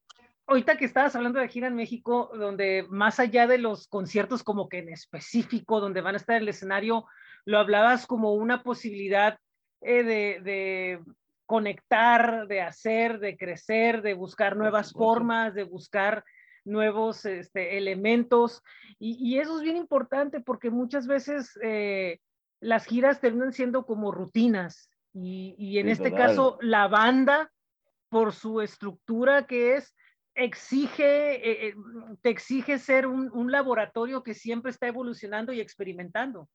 ahorita 0.48 0.78
que 0.78 0.86
estabas 0.86 1.15
hablando 1.15 1.39
de 1.39 1.48
gira 1.48 1.67
en 1.67 1.76
México, 1.76 2.32
donde 2.34 2.86
más 2.89 3.19
allá 3.19 3.48
de 3.48 3.58
los 3.58 3.88
conciertos 3.88 4.43
como 4.43 4.69
que 4.69 4.80
en 4.80 4.89
específico, 4.89 5.80
donde 5.80 6.02
van 6.02 6.15
a 6.15 6.17
estar 6.17 6.38
en 6.38 6.43
el 6.43 6.50
escenario, 6.50 7.06
lo 7.45 7.60
hablabas 7.60 8.08
como 8.08 8.34
una 8.34 8.63
posibilidad 8.63 9.39
eh, 9.81 10.03
de, 10.03 10.99
conectar, 11.45 12.47
de 12.47 12.62
hacer, 12.62 13.19
de 13.19 13.38
crecer, 13.38 14.01
de 14.01 14.15
buscar 14.15 14.58
nuevas 14.58 14.91
formas, 14.91 15.53
de 15.53 15.63
buscar 15.63 16.23
nuevos 16.63 17.23
este, 17.25 17.77
elementos. 17.77 18.63
Y, 18.97 19.38
eso 19.38 19.58
es 19.58 19.63
bien 19.63 19.77
importante 19.77 20.41
porque 20.41 20.71
muchas 20.71 21.05
veces 21.05 21.58
eh, 21.62 22.19
las 22.60 22.86
giras 22.86 23.21
terminan 23.21 23.53
siendo 23.53 23.86
como 23.86 24.12
rutinas. 24.12 24.89
Y, 25.13 25.77
en 25.77 25.88
este 25.88 26.12
caso, 26.12 26.58
la 26.62 26.88
banda, 26.89 27.49
por 28.10 28.34
su 28.34 28.60
estructura 28.60 29.47
que 29.47 29.75
es, 29.75 29.95
exige, 30.34 31.67
eh, 31.69 31.75
te 32.21 32.29
exige 32.29 32.79
ser 32.79 33.08
un, 33.08 33.51
laboratorio 33.51 34.23
que 34.23 34.34
siempre 34.34 34.71
está 34.71 34.88
evolucionando 34.88 35.53
y 35.53 35.62
experimentando. 35.62 36.49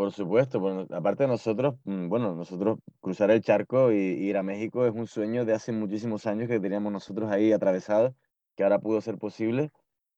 Por 0.00 0.12
supuesto, 0.12 0.60
bueno, 0.60 0.86
aparte 0.92 1.24
de 1.24 1.28
nosotros, 1.28 1.74
mm, 1.84 2.08
bueno, 2.08 2.34
nosotros 2.34 2.78
cruzar 3.00 3.30
el 3.30 3.42
charco 3.42 3.92
y, 3.92 3.96
ir 3.96 4.38
a 4.38 4.42
México 4.42 4.86
es 4.86 4.94
un 4.94 5.06
sueño 5.06 5.44
de 5.44 5.52
hace 5.52 5.72
muchísimos 5.72 6.26
años 6.26 6.48
que 6.48 6.58
teníamos 6.58 6.90
nosotros 6.90 7.30
ahí 7.30 7.52
atravesado, 7.52 8.14
que 8.56 8.62
ahora 8.62 8.78
pudo 8.78 9.02
ser 9.02 9.18
posible. 9.18 9.72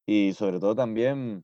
Y 0.07 0.35
sobre 0.35 0.61
todo 0.61 0.77
también, 0.77 1.43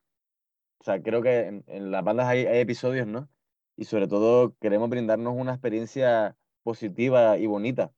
o 0.80 0.84
sea, 0.84 1.02
creo 1.02 1.20
que 1.20 1.64
en, 1.66 1.90
las 1.90 2.04
bandas 2.04 2.28
hay, 2.28 2.46
hay 2.46 2.60
episodios, 2.60 3.08
¿no? 3.08 3.28
Y 3.76 3.86
sobre 3.86 4.06
todo 4.06 4.54
queremos 4.60 4.88
brindarnos 4.88 5.34
una 5.36 5.54
experiencia 5.54 6.36
positiva 6.62 7.38
y 7.38 7.46
bonita 7.46 7.92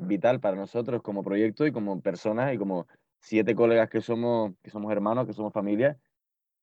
vital 0.00 0.40
para 0.40 0.56
nosotros 0.56 1.00
como 1.02 1.24
proyecto 1.24 1.66
y 1.66 1.72
como 1.72 2.02
personas 2.02 2.52
y 2.52 2.58
como 2.58 2.86
siete 3.18 3.54
colegas 3.54 3.88
que 3.88 4.02
somos, 4.02 4.52
que 4.62 4.70
somos 4.70 4.92
hermanos, 4.92 5.26
que 5.26 5.32
somos 5.32 5.54
familia. 5.54 5.98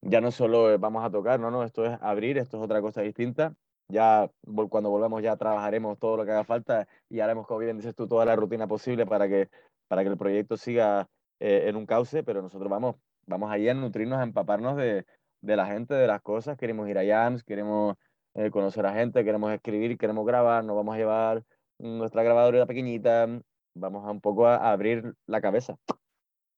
Ya 0.02 0.20
no 0.20 0.30
solo 0.30 0.78
vamos 0.78 1.04
a 1.04 1.10
tocar, 1.10 1.40
no, 1.40 1.50
no, 1.50 1.64
esto 1.64 1.84
es 1.84 1.98
abrir, 2.00 2.38
esto 2.38 2.56
es 2.56 2.62
otra 2.62 2.80
cosa 2.80 3.02
distinta. 3.02 3.54
Ya 3.88 4.30
cuando 4.70 4.90
volvamos 4.90 5.22
ya 5.22 5.36
trabajaremos 5.36 5.98
todo 5.98 6.18
lo 6.18 6.24
que 6.24 6.32
haga 6.32 6.44
falta 6.44 6.86
y 7.08 7.20
haremos, 7.20 7.46
como 7.46 7.60
bien 7.60 7.76
dices 7.76 7.94
tú, 7.94 8.06
toda 8.06 8.24
la 8.24 8.36
rutina 8.36 8.66
posible 8.66 9.06
para 9.06 9.28
que, 9.28 9.48
para 9.88 10.02
que 10.02 10.10
el 10.10 10.18
proyecto 10.18 10.56
siga 10.56 11.08
eh, 11.40 11.64
en 11.66 11.76
un 11.76 11.86
cauce, 11.86 12.22
pero 12.22 12.42
nosotros 12.42 12.70
vamos, 12.70 12.96
vamos 13.26 13.50
allí 13.50 13.68
a 13.68 13.74
nutrirnos, 13.74 14.18
a 14.18 14.24
empaparnos 14.24 14.76
de, 14.76 15.06
de 15.40 15.56
la 15.56 15.66
gente, 15.66 15.94
de 15.94 16.06
las 16.06 16.20
cosas. 16.20 16.56
Queremos 16.58 16.88
ir 16.88 16.98
a 16.98 17.04
jams, 17.04 17.42
queremos 17.44 17.96
eh, 18.34 18.50
conocer 18.50 18.86
a 18.86 18.92
gente, 18.92 19.24
queremos 19.24 19.52
escribir, 19.52 19.96
queremos 19.98 20.26
grabar, 20.26 20.64
nos 20.64 20.76
vamos 20.76 20.94
a 20.94 20.98
llevar 20.98 21.44
nuestra 21.78 22.22
grabadora 22.22 22.66
pequeñita, 22.66 23.26
vamos 23.74 24.10
un 24.10 24.20
poco 24.20 24.46
a, 24.46 24.70
abrir 24.70 25.14
la 25.26 25.40
cabeza. 25.40 25.76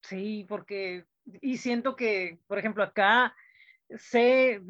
Sí, 0.02 0.44
porque, 0.48 1.04
y 1.40 1.58
siento 1.58 1.96
que, 1.96 2.38
por 2.46 2.58
ejemplo, 2.58 2.82
acá 2.82 3.34
sé, 3.96 4.60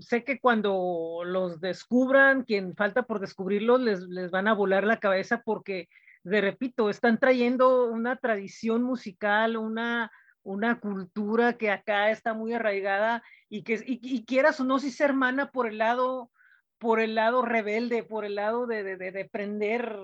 sé 0.00 0.24
que 0.24 0.40
cuando 0.40 1.22
los 1.24 1.60
descubran, 1.60 2.44
quien 2.44 2.74
falta 2.74 3.02
por 3.02 3.20
descubrirlos, 3.20 3.80
les, 3.80 4.00
les 4.00 4.30
van 4.30 4.48
a 4.48 4.54
volar 4.54 4.84
la 4.84 5.00
cabeza 5.00 5.42
porque, 5.44 5.88
de 6.22 6.40
repito, 6.40 6.90
están 6.90 7.18
trayendo 7.18 7.86
una 7.86 8.16
tradición 8.16 8.82
musical, 8.82 9.56
una, 9.56 10.10
una 10.42 10.80
cultura 10.80 11.54
que 11.54 11.70
acá 11.70 12.10
está 12.10 12.34
muy 12.34 12.52
arraigada 12.52 13.22
y 13.48 13.62
que, 13.62 13.74
y, 13.86 14.00
y 14.02 14.24
quieras 14.24 14.60
o 14.60 14.64
no, 14.64 14.78
si 14.78 14.90
se 14.90 15.04
hermana 15.04 15.50
por 15.50 15.68
el 15.68 15.78
lado 15.78 16.30
por 16.78 17.00
el 17.00 17.14
lado 17.14 17.42
rebelde, 17.42 18.02
por 18.02 18.26
el 18.26 18.34
lado 18.34 18.66
de, 18.66 18.82
de, 18.82 18.96
de 19.10 19.24
prender 19.24 19.96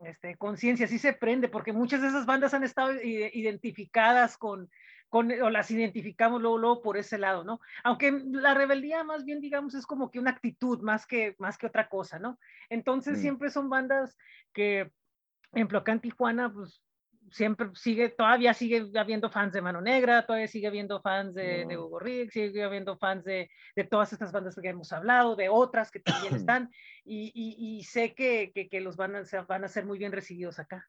este, 0.00 0.36
conciencia, 0.36 0.88
sí 0.88 0.98
se 0.98 1.12
prende, 1.12 1.48
porque 1.48 1.72
muchas 1.72 2.02
de 2.02 2.08
esas 2.08 2.26
bandas 2.26 2.54
han 2.54 2.64
estado 2.64 2.92
identificadas 3.02 4.36
con, 4.36 4.68
con, 5.08 5.30
o 5.30 5.50
las 5.50 5.70
identificamos 5.70 6.40
luego, 6.40 6.58
luego, 6.58 6.82
por 6.82 6.96
ese 6.96 7.18
lado, 7.18 7.44
¿no? 7.44 7.60
Aunque 7.84 8.12
la 8.30 8.54
rebeldía 8.54 9.04
más 9.04 9.24
bien, 9.24 9.40
digamos, 9.40 9.74
es 9.74 9.86
como 9.86 10.10
que 10.10 10.18
una 10.18 10.30
actitud 10.30 10.80
más 10.80 11.06
que, 11.06 11.34
más 11.38 11.56
que 11.58 11.66
otra 11.66 11.88
cosa, 11.88 12.18
¿no? 12.18 12.38
Entonces 12.68 13.18
mm. 13.18 13.20
siempre 13.20 13.50
son 13.50 13.70
bandas 13.70 14.16
que, 14.52 14.80
en 14.80 14.90
ejemplo, 15.52 15.78
acá 15.78 15.92
en 15.92 16.00
Tijuana, 16.00 16.52
pues 16.52 16.82
siempre 17.30 17.68
sigue, 17.74 18.08
todavía 18.10 18.54
sigue 18.54 18.90
habiendo 18.98 19.30
fans 19.30 19.52
de 19.52 19.62
Mano 19.62 19.80
Negra, 19.80 20.24
todavía 20.24 20.48
sigue 20.48 20.66
habiendo 20.66 21.00
fans 21.00 21.34
de, 21.34 21.66
Hugo 21.76 21.98
Rick, 21.98 22.30
sigue 22.30 22.62
habiendo 22.62 22.96
fans 22.96 23.24
de, 23.24 23.50
de, 23.76 23.84
todas 23.84 24.12
estas 24.12 24.32
bandas 24.32 24.58
que 24.60 24.68
hemos 24.68 24.92
hablado, 24.92 25.36
de 25.36 25.48
otras 25.48 25.90
que 25.90 26.00
también 26.00 26.34
están, 26.36 26.70
y, 27.04 27.30
y, 27.34 27.78
y 27.78 27.82
sé 27.84 28.14
que, 28.14 28.52
que, 28.54 28.68
que, 28.68 28.80
los 28.80 28.96
van 28.96 29.16
a, 29.16 29.22
van 29.46 29.64
a 29.64 29.68
ser 29.68 29.84
muy 29.84 29.98
bien 29.98 30.12
recibidos 30.12 30.58
acá. 30.58 30.86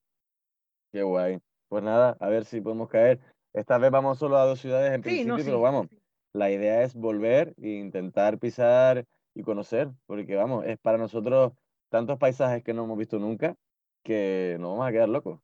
Qué 0.92 1.04
guay. 1.04 1.40
Pues 1.68 1.84
nada, 1.84 2.18
a 2.20 2.30
ver 2.30 2.46
si 2.46 2.62
podemos 2.62 2.90
caer. 2.90 3.20
Esta 3.54 3.78
vez 3.78 3.92
vamos 3.92 4.20
solo 4.20 4.38
a 4.38 4.46
dos 4.46 4.60
ciudades 4.60 4.94
en 4.94 5.02
principio, 5.02 5.38
pero 5.38 5.62
vamos, 5.62 5.88
la 6.34 6.52
idea 6.52 6.84
es 6.84 6.94
volver 6.94 7.54
e 7.58 7.70
intentar 7.70 8.38
pisar 8.38 9.06
y 9.34 9.42
conocer, 9.42 9.90
porque 10.06 10.36
vamos, 10.36 10.66
es 10.66 10.78
para 10.80 10.98
nosotros 10.98 11.54
tantos 11.90 12.18
paisajes 12.18 12.64
que 12.64 12.74
no 12.74 12.84
hemos 12.84 12.98
visto 12.98 13.18
nunca 13.20 13.56
que 14.04 14.58
nos 14.60 14.72
vamos 14.72 14.88
a 14.88 14.92
quedar 14.92 15.10
locos. 15.10 15.40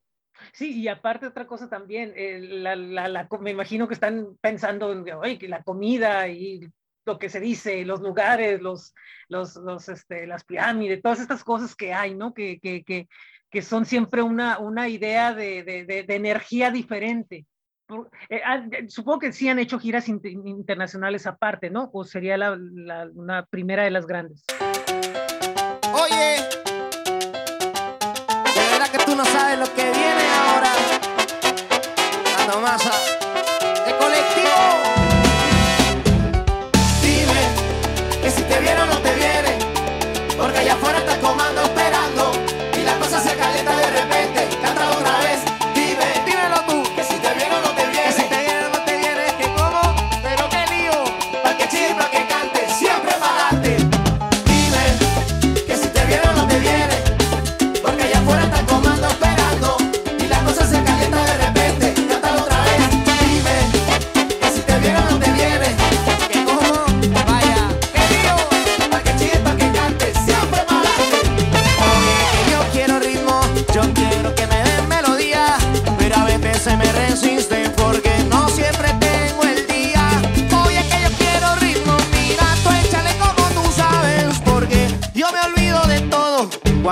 Sí, 0.53 0.81
y 0.81 0.87
aparte 0.87 1.27
otra 1.27 1.47
cosa 1.47 1.69
también, 1.69 2.13
eh, 2.15 2.39
la, 2.39 2.75
la, 2.75 3.27
me 3.39 3.51
imagino 3.51 3.87
que 3.87 3.93
están 3.93 4.37
pensando 4.41 4.91
en 4.91 5.37
que 5.37 5.47
la 5.47 5.63
comida 5.63 6.27
y 6.27 6.67
lo 7.05 7.19
que 7.19 7.29
se 7.29 7.39
dice, 7.39 7.85
los 7.85 8.01
lugares, 8.01 8.61
los, 8.61 8.93
los, 9.29 9.55
los, 9.57 9.87
este, 9.89 10.27
las 10.27 10.43
pirámides, 10.43 11.01
todas 11.01 11.19
estas 11.19 11.43
cosas 11.43 11.75
que 11.75 11.93
hay, 11.93 12.15
¿no? 12.15 12.33
Que, 12.33 12.59
que, 12.59 12.83
que, 12.83 13.07
que 13.49 13.61
son 13.61 13.85
siempre 13.85 14.21
una, 14.21 14.57
una 14.59 14.89
idea 14.89 15.33
de, 15.33 15.63
de, 15.63 15.85
de, 15.85 16.15
energía 16.15 16.71
diferente. 16.71 17.45
Eh, 18.29 18.41
ah, 18.43 18.63
supongo 18.87 19.19
que 19.19 19.31
sí 19.31 19.47
han 19.47 19.59
hecho 19.59 19.79
giras 19.79 20.07
internacionales 20.09 21.27
aparte, 21.27 21.69
¿no? 21.69 21.89
O 21.93 22.03
sería 22.03 22.37
la, 22.37 22.57
la, 22.57 23.07
una 23.13 23.45
primera 23.45 23.83
de 23.83 23.91
las 23.91 24.07
grandes. 24.07 24.43
Oye, 25.93 26.37
verdad 28.71 28.91
que 28.91 29.05
tú 29.05 29.15
no 29.15 29.25
sabes 29.25 29.59
lo 29.59 29.73
que 29.75 29.83
viene. 29.83 30.25
masa. 32.61 33.24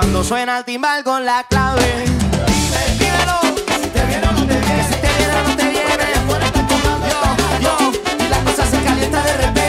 Cuando 0.04 0.22
suena 0.22 0.58
el 0.58 0.64
timbal 0.66 1.02
con 1.02 1.24
la 1.24 1.44
clave. 1.44 1.80
Dime, 2.04 2.76
te 3.94 4.04
viene 4.04 4.28
o 4.28 4.32
no 4.32 4.46
te 4.46 4.54
viene. 4.54 4.60
Que 4.60 4.82
si. 4.84 6.18
Afuera 6.18 6.46
está 6.46 6.66
tomando 6.66 7.06
yo, 7.08 7.20
yo. 7.62 7.74
Y 8.22 8.28
la 8.28 8.38
cosa 8.44 8.66
se 8.66 8.84
calienta 8.84 9.24
de 9.24 9.32
repente. 9.38 9.63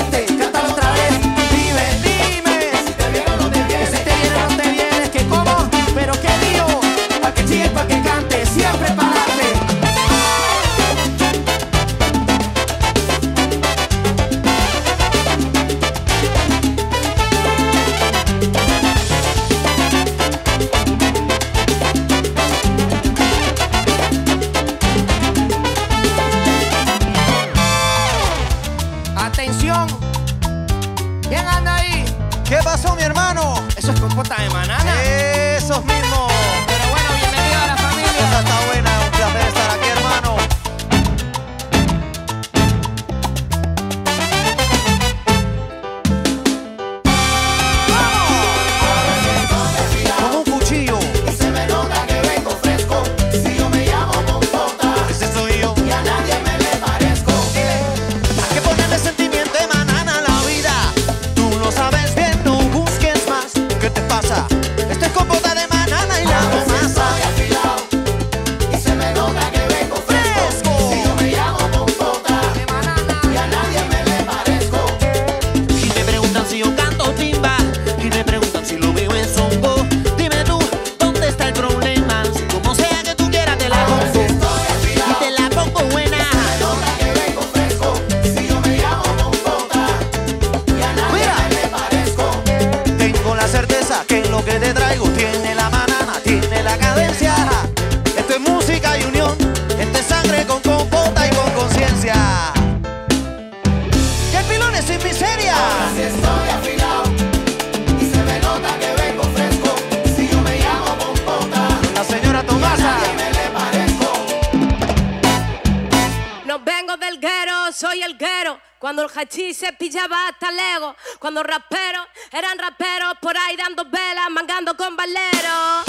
Cuando 118.85 119.01
el 119.01 119.09
hachí 119.15 119.51
se 119.55 119.73
pillaba 119.73 120.27
hasta 120.27 120.51
lejos. 120.51 120.95
Cuando 121.17 121.41
raperos 121.41 122.05
eran 122.31 122.55
raperos 122.59 123.15
por 123.19 123.35
ahí 123.35 123.57
dando 123.57 123.83
velas, 123.85 124.29
mangando 124.29 124.77
con 124.77 124.95
valeros. 124.95 125.85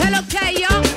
Es 0.00 0.10
lo 0.10 0.26
que 0.26 0.60
yo. 0.60 0.87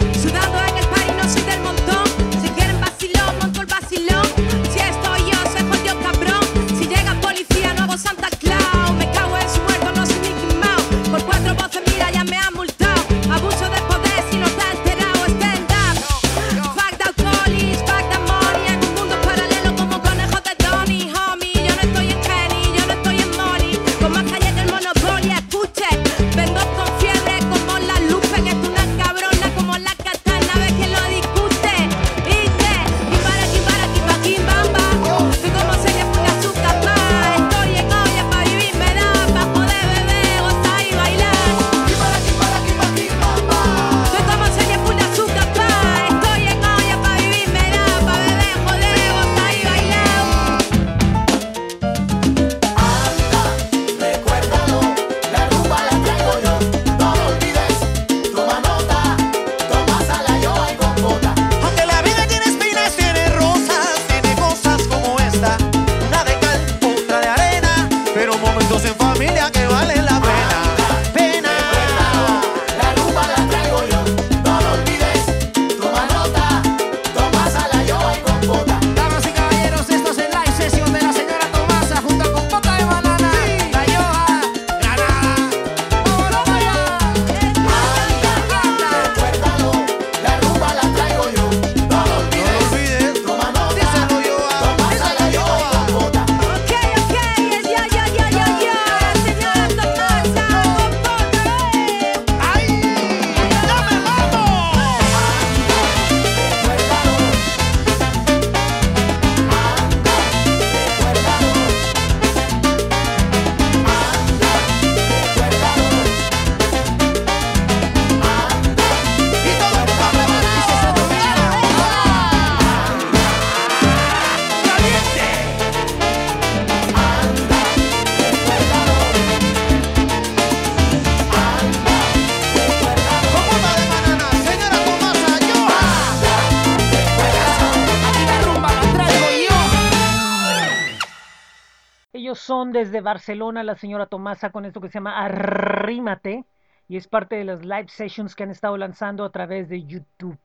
Desde 142.69 143.01
Barcelona, 143.01 143.63
la 143.63 143.75
señora 143.75 144.05
Tomasa, 144.05 144.51
con 144.51 144.65
esto 144.65 144.79
que 144.79 144.87
se 144.89 144.93
llama 144.93 145.25
Arrímate. 145.25 146.45
Y 146.87 146.97
es 146.97 147.07
parte 147.07 147.35
de 147.35 147.43
las 147.43 147.65
live 147.65 147.87
sessions 147.87 148.35
que 148.35 148.43
han 148.43 148.51
estado 148.51 148.77
lanzando 148.77 149.25
a 149.25 149.31
través 149.31 149.67
de 149.67 149.83
YouTube. 149.83 150.37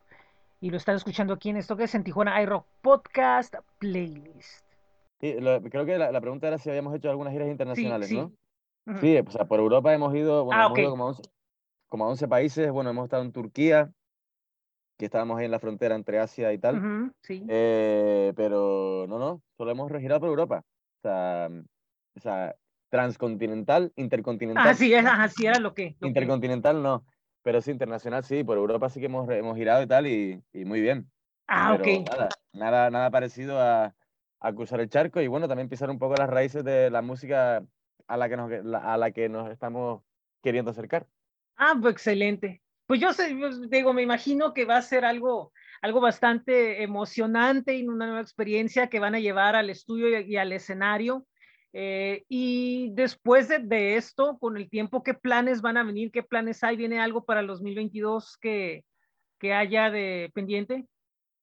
Y 0.61 0.71
lo 0.71 0.79
están 0.79 0.97
escuchando 0.97 1.35
aquí 1.35 1.51
en 1.51 1.59
esto 1.59 1.77
que 1.77 1.85
es 1.85 1.95
en 1.95 2.05
Tijuana 2.05 2.41
iRock 2.43 2.67
Podcast 2.81 3.55
Playlist. 3.79 4.65
Sí, 5.21 5.35
lo, 5.39 5.61
creo 5.63 5.85
que 5.85 5.99
la, 5.99 6.11
la, 6.11 6.21
pregunta 6.21 6.49
era 6.49 6.59
si 6.59 6.71
habíamos 6.71 6.95
hecho 6.95 7.11
algunas 7.11 7.33
giras 7.33 7.49
internacionales, 7.49 8.09
sí, 8.09 8.15
sí. 8.15 8.21
¿no? 8.21 8.27
Uh 8.87 8.97
-huh. 8.97 9.01
Sí, 9.01 9.19
o 9.19 9.31
sea, 9.31 9.45
por 9.45 9.61
Europa 9.61 9.93
hemos 9.93 10.15
ido, 10.15 10.45
bueno, 10.45 10.61
ah, 10.61 10.65
hemos 10.67 10.73
okay. 10.73 10.85
ido 10.85 10.91
como, 10.93 11.05
a 11.05 11.09
11, 11.09 11.23
como, 11.89 12.05
a 12.05 12.09
11, 12.09 12.29
países. 12.29 12.71
Bueno, 12.71 12.91
hemos 12.91 13.05
estado 13.05 13.23
en 13.23 13.33
Turquía, 13.33 13.91
que 14.97 15.05
estábamos 15.05 15.39
ahí 15.39 15.45
en 15.45 15.51
la 15.51 15.59
frontera 15.59 15.95
entre 15.95 16.21
Asia 16.21 16.53
y 16.53 16.59
tal. 16.59 16.77
Uh 16.77 16.81
-huh, 16.81 17.13
sí. 17.21 17.45
Eh, 17.49 18.33
pero 18.35 19.07
no, 19.09 19.19
no, 19.19 19.43
solo 19.59 19.71
hemos 19.71 19.91
girado 20.01 20.21
por 20.21 20.31
Europa. 20.31 20.65
O 20.99 21.01
sea, 21.03 21.51
o 22.17 22.21
sea, 22.21 22.57
transcontinental, 22.89 23.93
intercontinental. 23.97 24.69
Así 24.69 24.93
es, 24.95 25.05
así 25.07 25.47
era 25.47 25.59
lo 25.59 25.75
que. 25.75 25.97
Intercontinental 26.01 26.83
no, 26.83 27.05
pero 27.43 27.61
sí, 27.61 27.71
internacional 27.71 28.25
sí, 28.25 28.43
por 28.43 28.59
Europa 28.59 28.89
sí 28.89 29.01
que 29.01 29.07
hemos, 29.07 29.29
hemos 29.31 29.57
girado 29.57 29.83
y 29.83 29.87
tal, 29.87 30.07
y, 30.07 30.43
y 30.53 30.65
muy 30.65 30.81
bien. 30.81 31.11
Ah, 31.47 31.77
pero, 31.79 32.01
ok. 32.01 32.11
Nada, 32.53 32.91
nada, 32.91 33.11
parecido 33.11 33.61
a, 33.61 33.95
a, 34.41 34.53
cruzar 34.53 34.81
el 34.81 34.89
charco 34.89 35.21
y 35.21 35.27
bueno, 35.27 35.47
también 35.47 35.69
pisar 35.69 35.91
un 35.91 35.99
poco 35.99 36.15
las 36.17 36.31
raíces 36.31 36.65
de 36.65 36.91
la 36.91 37.03
música 37.03 37.63
a 38.09 38.17
la 38.17 38.29
que 38.29 38.37
nos, 38.37 38.51
a 38.83 38.97
la 38.97 39.11
que 39.11 39.29
nos 39.29 39.51
estamos 39.51 40.03
queriendo 40.43 40.71
acercar. 40.71 41.07
Ah, 41.57 41.77
pues 41.81 41.93
excelente. 41.93 42.63
Pues 42.87 43.01
yo 43.01 43.13
sé, 43.13 43.37
digo, 43.69 43.93
me 43.93 44.03
imagino 44.03 44.55
que 44.55 44.65
va 44.65 44.77
a 44.77 44.83
ser 44.83 45.05
algo, 45.05 45.53
algo 45.83 46.01
bastante 46.01 46.83
emocionante 46.83 47.75
y 47.75 47.87
una 47.87 48.07
nueva 48.07 48.21
experiencia 48.21 48.89
que 48.89 49.01
van 49.01 49.17
a 49.17 49.21
llevar 49.21 49.57
al 49.57 49.71
estudio 49.71 50.21
y 50.21 50.37
al 50.37 50.53
escenario 50.53 51.27
eh, 51.79 52.25
y 52.31 52.89
después 52.95 53.49
de, 53.49 53.59
de 53.59 53.97
esto, 53.97 54.39
con 54.39 54.57
el 54.57 54.71
tiempo, 54.71 55.03
¿qué 55.03 55.13
planes 55.13 55.61
van 55.61 55.77
a 55.77 55.85
venir? 55.85 56.11
¿Qué 56.11 56.23
planes 56.23 56.65
hay? 56.65 56.75
¿Viene 56.75 57.01
algo 57.01 57.27
para 57.27 57.41
el 57.41 57.47
2022 57.49 58.39
que, 58.39 58.83
que 59.39 59.53
haya 59.53 59.91
de 59.91 60.31
pendiente? 60.33 60.87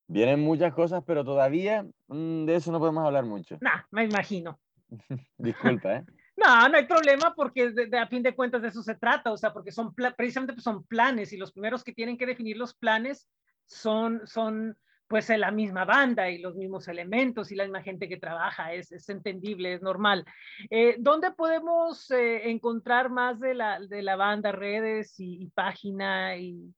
Vienen 0.08 0.40
muchas 0.40 0.74
cosas, 0.74 1.04
pero 1.06 1.24
todavía 1.24 1.86
mm, 2.08 2.46
de 2.46 2.56
eso 2.56 2.72
no 2.72 2.80
podemos 2.80 3.06
hablar 3.06 3.26
mucho. 3.26 3.60
Nah, 3.62 3.84
me 3.92 4.06
imagino. 4.06 4.60
Disculpa, 5.38 5.98
¿eh? 5.98 6.04
No, 6.36 6.68
no 6.68 6.78
hay 6.78 6.88
problema 6.88 7.36
porque 7.36 7.70
de, 7.70 7.86
de- 7.86 8.00
a 8.00 8.08
fin 8.08 8.24
de 8.24 8.34
cuentas 8.36 8.64
de 8.64 8.70
eso 8.70 8.82
se 8.82 8.96
trata, 8.96 9.32
o 9.32 9.38
sea, 9.38 9.54
porque 9.54 9.72
son 9.72 9.94
precisamente 9.94 10.54
pues, 10.54 10.64
son 10.64 10.84
planes 10.84 11.32
y 11.32 11.38
los 11.38 11.52
primeros 11.52 11.84
que 11.84 11.94
tienen 11.94 12.18
que 12.18 12.26
definir 12.26 12.58
los 12.58 12.74
planes 12.74 13.30
son, 13.68 14.20
son 14.26 14.76
pues 15.08 15.30
la 15.30 15.52
misma 15.52 15.86
banda 15.86 16.30
y 16.30 16.40
los 16.40 16.56
mismos 16.56 16.88
elementos 16.88 17.52
y 17.52 17.56
la 17.56 17.64
misma 17.66 17.84
gente 17.84 18.10
que 18.10 18.18
trabaja, 18.18 18.74
es, 18.74 18.92
es 18.92 19.08
entendible, 19.10 19.74
es 19.74 19.82
normal. 19.82 20.26
Eh, 20.70 20.96
¿Dónde 21.00 21.32
podemos 21.32 22.10
eh, 22.12 22.50
encontrar 22.50 23.10
más 23.10 23.40
de 23.40 23.54
la, 23.54 23.80
de 23.80 24.02
la 24.02 24.16
banda, 24.16 24.52
redes 24.52 25.20
y, 25.20 25.44
y 25.44 25.48
página? 25.50 26.36
Y... 26.38 26.74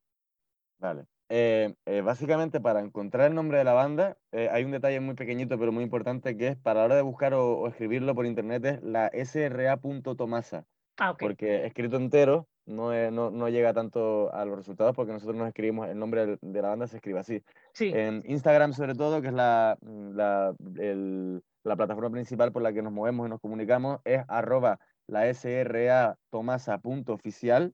Vale. 0.80 1.06
Eh, 1.30 1.74
básicamente, 2.04 2.60
para 2.60 2.82
encontrar 2.82 3.28
el 3.28 3.36
nombre 3.36 3.58
de 3.58 3.64
la 3.64 3.74
banda, 3.74 4.18
hay 4.32 4.64
un 4.64 4.72
detalle 4.72 5.00
muy 5.00 5.16
pequeñito, 5.16 5.58
pero 5.58 5.72
muy 5.72 5.84
importante, 5.84 6.38
que 6.38 6.50
es 6.50 6.58
para 6.58 6.82
la 6.82 6.86
hora 6.86 6.96
de 6.98 7.02
buscar 7.02 7.34
o, 7.34 7.58
o 7.60 7.68
escribirlo 7.68 8.14
por 8.14 8.26
internet, 8.26 8.66
es 8.66 8.84
la 8.84 9.10
sra.tomasa, 9.14 10.66
Ah, 10.98 11.12
ok. 11.12 11.20
porque 11.20 11.66
escrito 11.66 11.98
entero 11.98 12.48
no, 12.65 13.12
no, 13.12 13.32
no 13.32 13.49
llega 13.49 13.73
tanto 13.73 14.34
a 14.34 14.43
los 14.45 14.56
resultados, 14.58 14.95
porque 14.95 15.12
nosotros 15.13 15.36
nos 15.38 15.47
escribimos, 15.47 15.88
el 15.88 15.99
nombre 15.99 16.38
de 16.41 16.62
la 16.62 16.69
banda 16.69 16.88
se 16.88 16.97
escribe 16.97 17.19
así. 17.19 17.43
Sí, 17.73 17.91
En 17.93 18.23
Instagram, 18.25 18.73
sobre 18.73 18.95
todo, 18.95 19.21
que 19.21 19.28
es 19.28 19.34
la, 19.34 19.78
la, 19.82 20.56
el- 20.78 21.43
la 21.63 21.75
plataforma 21.75 22.12
principal 22.12 22.51
por 22.51 22.62
la 22.62 22.73
que 22.73 22.82
nos 22.84 22.93
movemos 22.93 23.25
y 23.25 23.30
nos 23.30 23.39
comunicamos, 23.41 23.99
es 24.04 24.23
arroba 24.28 24.80
la 25.08 25.28
SRA 25.28 26.15
tomasa.oficial. 26.30 27.73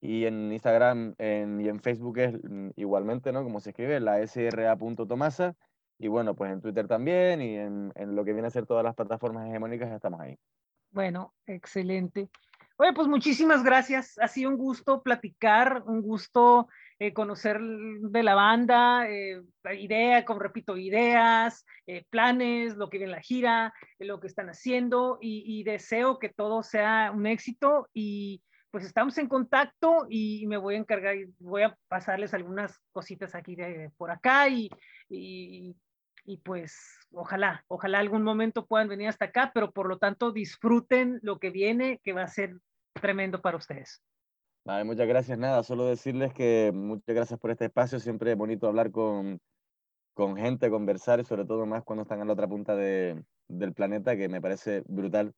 Y 0.00 0.24
en 0.24 0.52
Instagram 0.52 1.14
en- 1.18 1.60
y 1.60 1.68
en 1.68 1.80
Facebook 1.80 2.18
es 2.18 2.34
mm, 2.42 2.70
igualmente, 2.76 3.30
¿no? 3.32 3.44
Como 3.44 3.60
se 3.60 3.70
escribe, 3.70 4.00
la 4.00 4.20
SRA.tomasa. 4.20 5.54
Y 5.98 6.08
bueno, 6.08 6.34
pues 6.34 6.52
en 6.52 6.60
Twitter 6.60 6.88
también 6.88 7.40
y 7.40 7.56
en, 7.56 7.92
en 7.94 8.16
lo 8.16 8.24
que 8.24 8.32
viene 8.32 8.48
a 8.48 8.50
ser 8.50 8.66
todas 8.66 8.82
las 8.82 8.94
plataformas 8.96 9.48
hegemónicas 9.48 9.88
ya 9.88 9.96
estamos 9.96 10.20
ahí. 10.20 10.36
Bueno, 10.90 11.32
excelente. 11.46 12.28
Oye, 12.82 12.94
pues 12.94 13.06
muchísimas 13.06 13.62
gracias. 13.62 14.18
Ha 14.18 14.26
sido 14.26 14.50
un 14.50 14.56
gusto 14.56 15.04
platicar, 15.04 15.84
un 15.86 16.02
gusto 16.02 16.66
eh, 16.98 17.12
conocer 17.12 17.60
de 17.60 18.22
la 18.24 18.34
banda, 18.34 19.08
eh, 19.08 19.40
idea, 19.78 20.24
como 20.24 20.40
repito, 20.40 20.76
ideas, 20.76 21.64
eh, 21.86 22.04
planes, 22.10 22.74
lo 22.74 22.90
que 22.90 22.98
viene 22.98 23.12
en 23.12 23.16
la 23.16 23.22
gira, 23.22 23.72
lo 24.00 24.18
que 24.18 24.26
están 24.26 24.48
haciendo 24.50 25.18
y, 25.20 25.62
deseo 25.62 26.18
que 26.18 26.28
todo 26.30 26.64
sea 26.64 27.12
un 27.14 27.28
éxito 27.28 27.88
y 27.94 28.42
pues 28.72 28.84
estamos 28.84 29.16
en 29.18 29.28
contacto 29.28 30.06
y 30.10 30.44
me 30.48 30.56
voy 30.56 30.74
a 30.74 30.78
encargar, 30.78 31.14
voy 31.38 31.62
a 31.62 31.78
pasarles 31.86 32.34
algunas 32.34 32.80
cositas 32.90 33.36
aquí 33.36 33.54
de 33.54 33.92
por 33.96 34.10
acá 34.10 34.48
y, 34.48 34.68
y, 35.08 35.76
y 36.24 36.38
pues 36.38 36.98
ojalá, 37.12 37.64
ojalá 37.68 38.00
algún 38.00 38.24
momento 38.24 38.66
puedan 38.66 38.88
venir 38.88 39.06
hasta 39.06 39.26
acá, 39.26 39.52
pero 39.54 39.70
por 39.70 39.88
lo 39.88 39.98
tanto 39.98 40.32
disfruten 40.32 41.20
lo 41.22 41.38
que 41.38 41.50
viene, 41.50 42.00
que 42.02 42.12
va 42.12 42.24
a 42.24 42.26
ser 42.26 42.56
tremendo 43.02 43.42
para 43.42 43.58
ustedes. 43.58 44.02
Vale, 44.64 44.84
muchas 44.84 45.06
gracias. 45.06 45.36
Nada, 45.36 45.62
solo 45.62 45.84
decirles 45.86 46.32
que 46.32 46.70
muchas 46.72 47.14
gracias 47.14 47.38
por 47.38 47.50
este 47.50 47.66
espacio. 47.66 47.98
Siempre 47.98 48.32
es 48.32 48.38
bonito 48.38 48.66
hablar 48.68 48.90
con, 48.90 49.38
con 50.14 50.36
gente, 50.36 50.70
conversar 50.70 51.20
y 51.20 51.24
sobre 51.24 51.44
todo 51.44 51.66
más 51.66 51.82
cuando 51.82 52.02
están 52.04 52.20
en 52.20 52.28
la 52.28 52.32
otra 52.32 52.48
punta 52.48 52.74
de- 52.76 53.22
del 53.48 53.74
planeta, 53.74 54.16
que 54.16 54.28
me 54.28 54.40
parece 54.40 54.82
brutal 54.86 55.32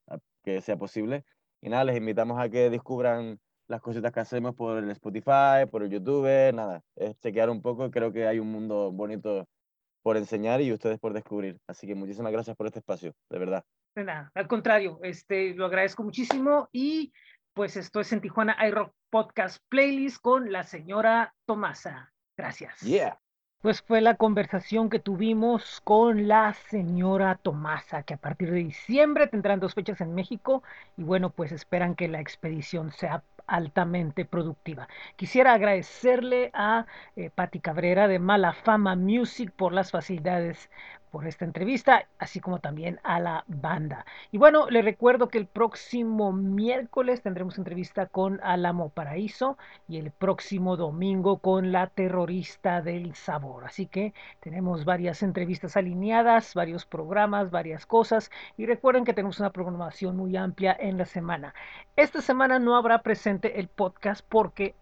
que 0.45 0.61
sea 0.61 0.77
posible. 0.77 1.25
Y 1.63 1.71
nada, 1.71 1.85
les 1.85 1.97
invitamos 1.97 2.39
a 2.39 2.49
que 2.51 2.71
descubran 2.71 3.41
las 3.67 3.81
cositas 3.81 4.13
que 4.13 4.21
hacemos 4.21 4.55
por 4.55 4.77
el 4.77 4.91
Spotify, 4.91 5.67
por 5.71 5.83
el 5.83 5.89
YouTube, 5.89 6.53
nada, 6.53 6.83
es 6.95 7.19
chequear 7.21 7.49
un 7.49 7.63
poco. 7.63 7.91
Creo 7.91 8.13
que 8.13 8.27
hay 8.27 8.39
un 8.39 8.53
mundo 8.53 8.93
bonito 8.93 9.47
por 10.03 10.19
enseñar 10.19 10.61
y 10.61 10.71
ustedes 10.71 10.99
por 10.99 11.15
descubrir. 11.15 11.57
Así 11.67 11.87
que 11.87 11.95
muchísimas 11.95 12.31
gracias 12.31 12.55
por 12.57 12.67
este 12.67 12.81
espacio, 12.81 13.15
de 13.31 13.39
verdad. 13.39 13.65
De 13.97 14.05
nada, 14.05 14.31
al 14.35 14.47
contrario, 14.49 14.99
este, 15.03 15.55
lo 15.55 15.65
agradezco 15.65 16.03
muchísimo 16.03 16.69
y 16.73 17.11
pues 17.55 17.77
esto 17.77 18.01
es 18.01 18.13
en 18.13 18.21
Tijuana 18.21 18.57
iRock 18.67 18.93
Podcast 19.11 19.59
Playlist 19.69 20.21
con 20.21 20.51
la 20.51 20.65
señora 20.65 21.35
Tomasa. 21.47 22.13
Gracias. 22.37 22.81
Yeah. 22.81 23.19
Pues 23.63 23.81
fue 23.81 24.01
la 24.01 24.17
conversación 24.17 24.91
que 24.91 24.99
tuvimos 24.99 25.81
con 25.85 26.29
la 26.29 26.53
señora 26.53 27.37
Tomasa, 27.37 28.03
que 28.03 28.15
a 28.15 28.19
partir 28.19 28.51
de 28.51 28.59
diciembre 28.59 29.29
tendrán 29.29 29.61
dos 29.61 29.73
fechas 29.73 30.01
en 30.01 30.15
México 30.15 30.63
y 30.97 31.05
bueno, 31.05 31.31
pues 31.31 31.53
esperan 31.53 31.95
que 31.95 32.09
la 32.09 32.21
expedición 32.21 32.91
sea 32.93 33.23
altamente 33.47 34.25
productiva. 34.25 34.89
Quisiera 35.17 35.55
agradecerle 35.55 36.51
a 36.55 36.87
eh, 37.17 37.31
Patti 37.35 37.61
Cabrera 37.61 38.09
de 38.09 38.19
Mala 38.19 38.53
Fama 38.53 38.97
Music 38.97 39.51
por 39.53 39.73
las 39.73 39.93
facilidades 39.93 40.71
por 41.15 41.29
esta 41.29 41.45
entrevista, 41.45 42.09
así 42.19 42.41
como 42.41 42.59
también 42.59 42.99
a 43.05 43.21
la 43.21 43.45
banda. 43.47 44.05
Y 44.33 44.39
bueno, 44.39 44.69
le 44.69 44.83
recuerdo 44.83 45.29
que 45.29 45.39
el 45.39 45.47
próximo 45.47 46.33
miércoles 46.33 47.23
tendremos 47.23 47.57
entrevista 47.57 48.07
con 48.07 48.41
Álamo 48.43 48.89
Paraíso 48.89 49.57
y 49.87 49.99
el 49.99 50.11
próximo 50.11 50.77
domingo 50.77 51.39
con 51.39 51.71
la 51.71 51.87
terrorista 51.87 52.83
del 52.83 53.15
sabor. 53.15 53.65
Así 53.65 53.87
que 53.87 54.13
tenemos 54.41 54.85
varias 54.85 55.23
entrevistas 55.23 55.77
alineadas, 55.77 56.53
varios 56.53 56.85
programas, 56.85 57.53
varias 57.53 57.87
cosas 57.87 58.33
y 58.57 58.67
recuerden 58.67 59.05
que 59.05 59.15
tenemos 59.15 59.39
una 59.39 59.51
programación 59.51 60.17
muy 60.17 60.37
amplia 60.37 60.77
en 60.77 60.99
la 60.99 61.07
semana. 61.07 61.55
Esta 61.95 62.23
semana 62.23 62.59
no 62.59 62.75
habrá 62.75 63.03
presente 63.03 63.61
el 63.61 63.69
podcast 63.69 64.27
porque 64.29 64.75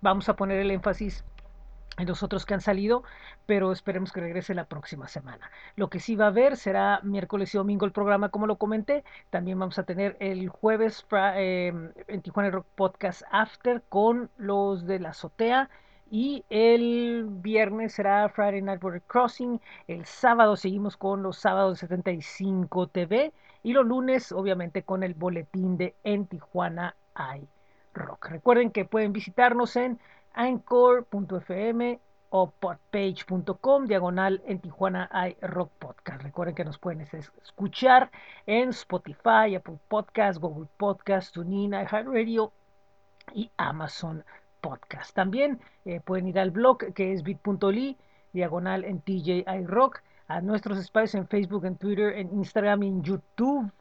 vamos 0.00 0.28
a 0.28 0.34
poner 0.34 0.58
el 0.58 0.72
énfasis 0.72 1.24
los 2.06 2.22
otros 2.22 2.46
que 2.46 2.54
han 2.54 2.60
salido, 2.60 3.02
pero 3.46 3.72
esperemos 3.72 4.12
que 4.12 4.20
regrese 4.20 4.54
la 4.54 4.66
próxima 4.66 5.08
semana. 5.08 5.50
Lo 5.76 5.88
que 5.90 6.00
sí 6.00 6.16
va 6.16 6.26
a 6.26 6.28
haber 6.28 6.56
será 6.56 7.00
miércoles 7.02 7.54
y 7.54 7.58
domingo 7.58 7.86
el 7.86 7.92
programa, 7.92 8.28
como 8.28 8.46
lo 8.46 8.56
comenté. 8.56 9.04
También 9.30 9.58
vamos 9.58 9.78
a 9.78 9.84
tener 9.84 10.16
el 10.20 10.48
jueves 10.48 11.06
eh, 11.12 11.72
en 12.06 12.22
Tijuana 12.22 12.50
Rock 12.50 12.66
Podcast 12.74 13.22
After 13.30 13.82
con 13.88 14.30
los 14.36 14.86
de 14.86 15.00
la 15.00 15.10
azotea. 15.10 15.70
Y 16.10 16.44
el 16.48 17.26
viernes 17.28 17.92
será 17.92 18.28
Friday 18.30 18.62
Night 18.62 18.80
Border 18.80 19.02
Crossing. 19.02 19.60
El 19.86 20.06
sábado 20.06 20.56
seguimos 20.56 20.96
con 20.96 21.22
los 21.22 21.38
sábados 21.38 21.80
75 21.80 22.86
TV. 22.88 23.32
Y 23.62 23.72
los 23.72 23.84
lunes, 23.84 24.32
obviamente, 24.32 24.84
con 24.84 25.02
el 25.02 25.14
boletín 25.14 25.76
de 25.76 25.94
En 26.04 26.26
Tijuana 26.26 26.96
hay 27.14 27.46
rock. 27.92 28.26
Recuerden 28.28 28.70
que 28.70 28.84
pueden 28.84 29.12
visitarnos 29.12 29.76
en 29.76 29.98
anchor.fm 30.34 32.00
o 32.30 32.50
podpage.com 32.50 33.86
diagonal 33.86 34.42
en 34.44 34.60
Tijuana 34.60 35.08
hay 35.10 35.36
rock 35.40 35.70
podcast. 35.78 36.22
Recuerden 36.22 36.54
que 36.54 36.64
nos 36.64 36.78
pueden 36.78 37.00
escuchar 37.00 38.10
en 38.46 38.70
Spotify, 38.70 39.54
Apple 39.56 39.78
Podcast, 39.88 40.38
Google 40.38 40.68
Podcast, 40.76 41.32
TuneIn, 41.34 41.72
iHeartRadio 41.72 42.52
y 43.32 43.50
Amazon 43.56 44.24
Podcast. 44.60 45.14
También 45.14 45.60
eh, 45.84 46.00
pueden 46.00 46.28
ir 46.28 46.38
al 46.38 46.50
blog 46.50 46.92
que 46.92 47.12
es 47.12 47.22
bit.ly 47.22 47.96
diagonal 48.32 48.84
en 48.84 49.00
TJ 49.00 49.44
iRock, 49.62 50.02
a 50.26 50.42
nuestros 50.42 50.78
espacios 50.78 51.14
en 51.14 51.28
Facebook, 51.28 51.64
en 51.64 51.76
Twitter, 51.76 52.12
en 52.18 52.32
Instagram 52.34 52.82
y 52.82 52.88
en 52.88 53.02
YouTube 53.02 53.72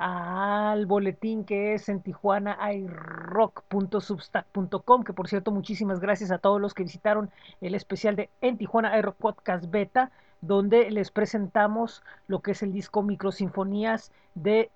al 0.00 0.86
boletín 0.86 1.44
que 1.44 1.74
es 1.74 1.88
en 1.90 2.00
Tijuana 2.00 2.56
iRock.substack.com, 2.72 5.04
que 5.04 5.12
por 5.12 5.28
cierto, 5.28 5.50
muchísimas 5.50 6.00
gracias 6.00 6.30
a 6.30 6.38
todos 6.38 6.58
los 6.58 6.72
que 6.72 6.84
visitaron 6.84 7.28
el 7.60 7.74
especial 7.74 8.16
de 8.16 8.30
En 8.40 8.56
Tijuana 8.56 8.98
iRock 8.98 9.16
Podcast 9.16 9.70
Beta, 9.70 10.10
donde 10.40 10.90
les 10.90 11.10
presentamos 11.10 12.02
lo 12.28 12.40
que 12.40 12.52
es 12.52 12.62
el 12.62 12.72
disco 12.72 13.02
Microsinfonías 13.02 14.10
de 14.34 14.70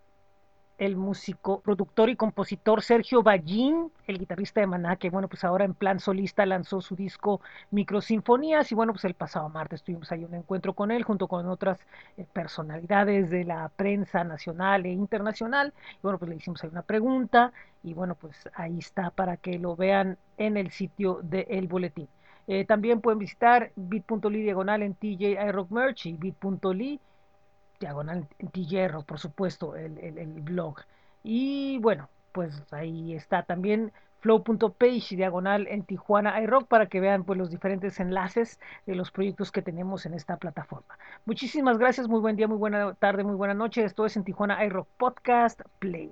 el 0.78 0.96
músico, 0.96 1.60
productor 1.60 2.10
y 2.10 2.16
compositor 2.16 2.82
Sergio 2.82 3.22
Ballín, 3.22 3.92
el 4.06 4.18
guitarrista 4.18 4.60
de 4.60 4.66
Maná, 4.66 4.96
que 4.96 5.10
bueno, 5.10 5.28
pues 5.28 5.44
ahora 5.44 5.64
en 5.64 5.74
plan 5.74 6.00
solista 6.00 6.44
lanzó 6.46 6.80
su 6.80 6.96
disco 6.96 7.40
Microsinfonías 7.70 8.72
y 8.72 8.74
bueno, 8.74 8.92
pues 8.92 9.04
el 9.04 9.14
pasado 9.14 9.48
martes 9.48 9.82
tuvimos 9.82 10.10
ahí 10.10 10.24
un 10.24 10.34
encuentro 10.34 10.72
con 10.74 10.90
él 10.90 11.04
junto 11.04 11.28
con 11.28 11.46
otras 11.46 11.78
eh, 12.16 12.26
personalidades 12.32 13.30
de 13.30 13.44
la 13.44 13.68
prensa 13.76 14.24
nacional 14.24 14.86
e 14.86 14.90
internacional. 14.90 15.72
Y 15.94 15.98
bueno, 16.02 16.18
pues 16.18 16.28
le 16.28 16.36
hicimos 16.36 16.62
ahí 16.64 16.70
una 16.70 16.82
pregunta 16.82 17.52
y 17.82 17.94
bueno, 17.94 18.16
pues 18.16 18.48
ahí 18.54 18.78
está 18.78 19.10
para 19.10 19.36
que 19.36 19.58
lo 19.58 19.76
vean 19.76 20.18
en 20.38 20.56
el 20.56 20.70
sitio 20.70 21.20
de 21.22 21.44
boletín. 21.70 22.08
Eh, 22.46 22.64
también 22.64 23.00
pueden 23.00 23.18
visitar 23.18 23.72
bit.ly 23.76 24.42
diagonal 24.42 24.82
en 24.82 24.94
TJ 24.94 25.38
iRock 25.48 25.70
Merch 25.70 26.06
y 26.06 26.12
bit.ly 26.14 27.00
diagonal 27.84 28.26
Tierro, 28.52 29.02
por 29.02 29.18
supuesto, 29.18 29.76
el, 29.76 29.98
el, 29.98 30.40
blog. 30.40 30.76
Y 31.22 31.78
bueno, 31.78 32.08
pues 32.32 32.62
ahí 32.72 33.14
está 33.14 33.42
también 33.42 33.92
flow.page 34.20 35.16
diagonal 35.16 35.66
en 35.68 35.84
Tijuana 35.84 36.40
iRock 36.40 36.66
para 36.66 36.86
que 36.86 37.00
vean 37.00 37.24
pues 37.24 37.38
los 37.38 37.50
diferentes 37.50 38.00
enlaces 38.00 38.58
de 38.86 38.94
los 38.94 39.10
proyectos 39.10 39.52
que 39.52 39.60
tenemos 39.60 40.06
en 40.06 40.14
esta 40.14 40.38
plataforma. 40.38 40.98
Muchísimas 41.26 41.76
gracias, 41.76 42.08
muy 42.08 42.20
buen 42.20 42.36
día, 42.36 42.48
muy 42.48 42.56
buena 42.56 42.94
tarde, 42.94 43.22
muy 43.22 43.36
buena 43.36 43.54
noche. 43.54 43.84
Esto 43.84 44.06
es 44.06 44.16
en 44.16 44.24
Tijuana 44.24 44.64
iRock 44.64 44.88
Podcast 44.96 45.60
Play. 45.78 46.10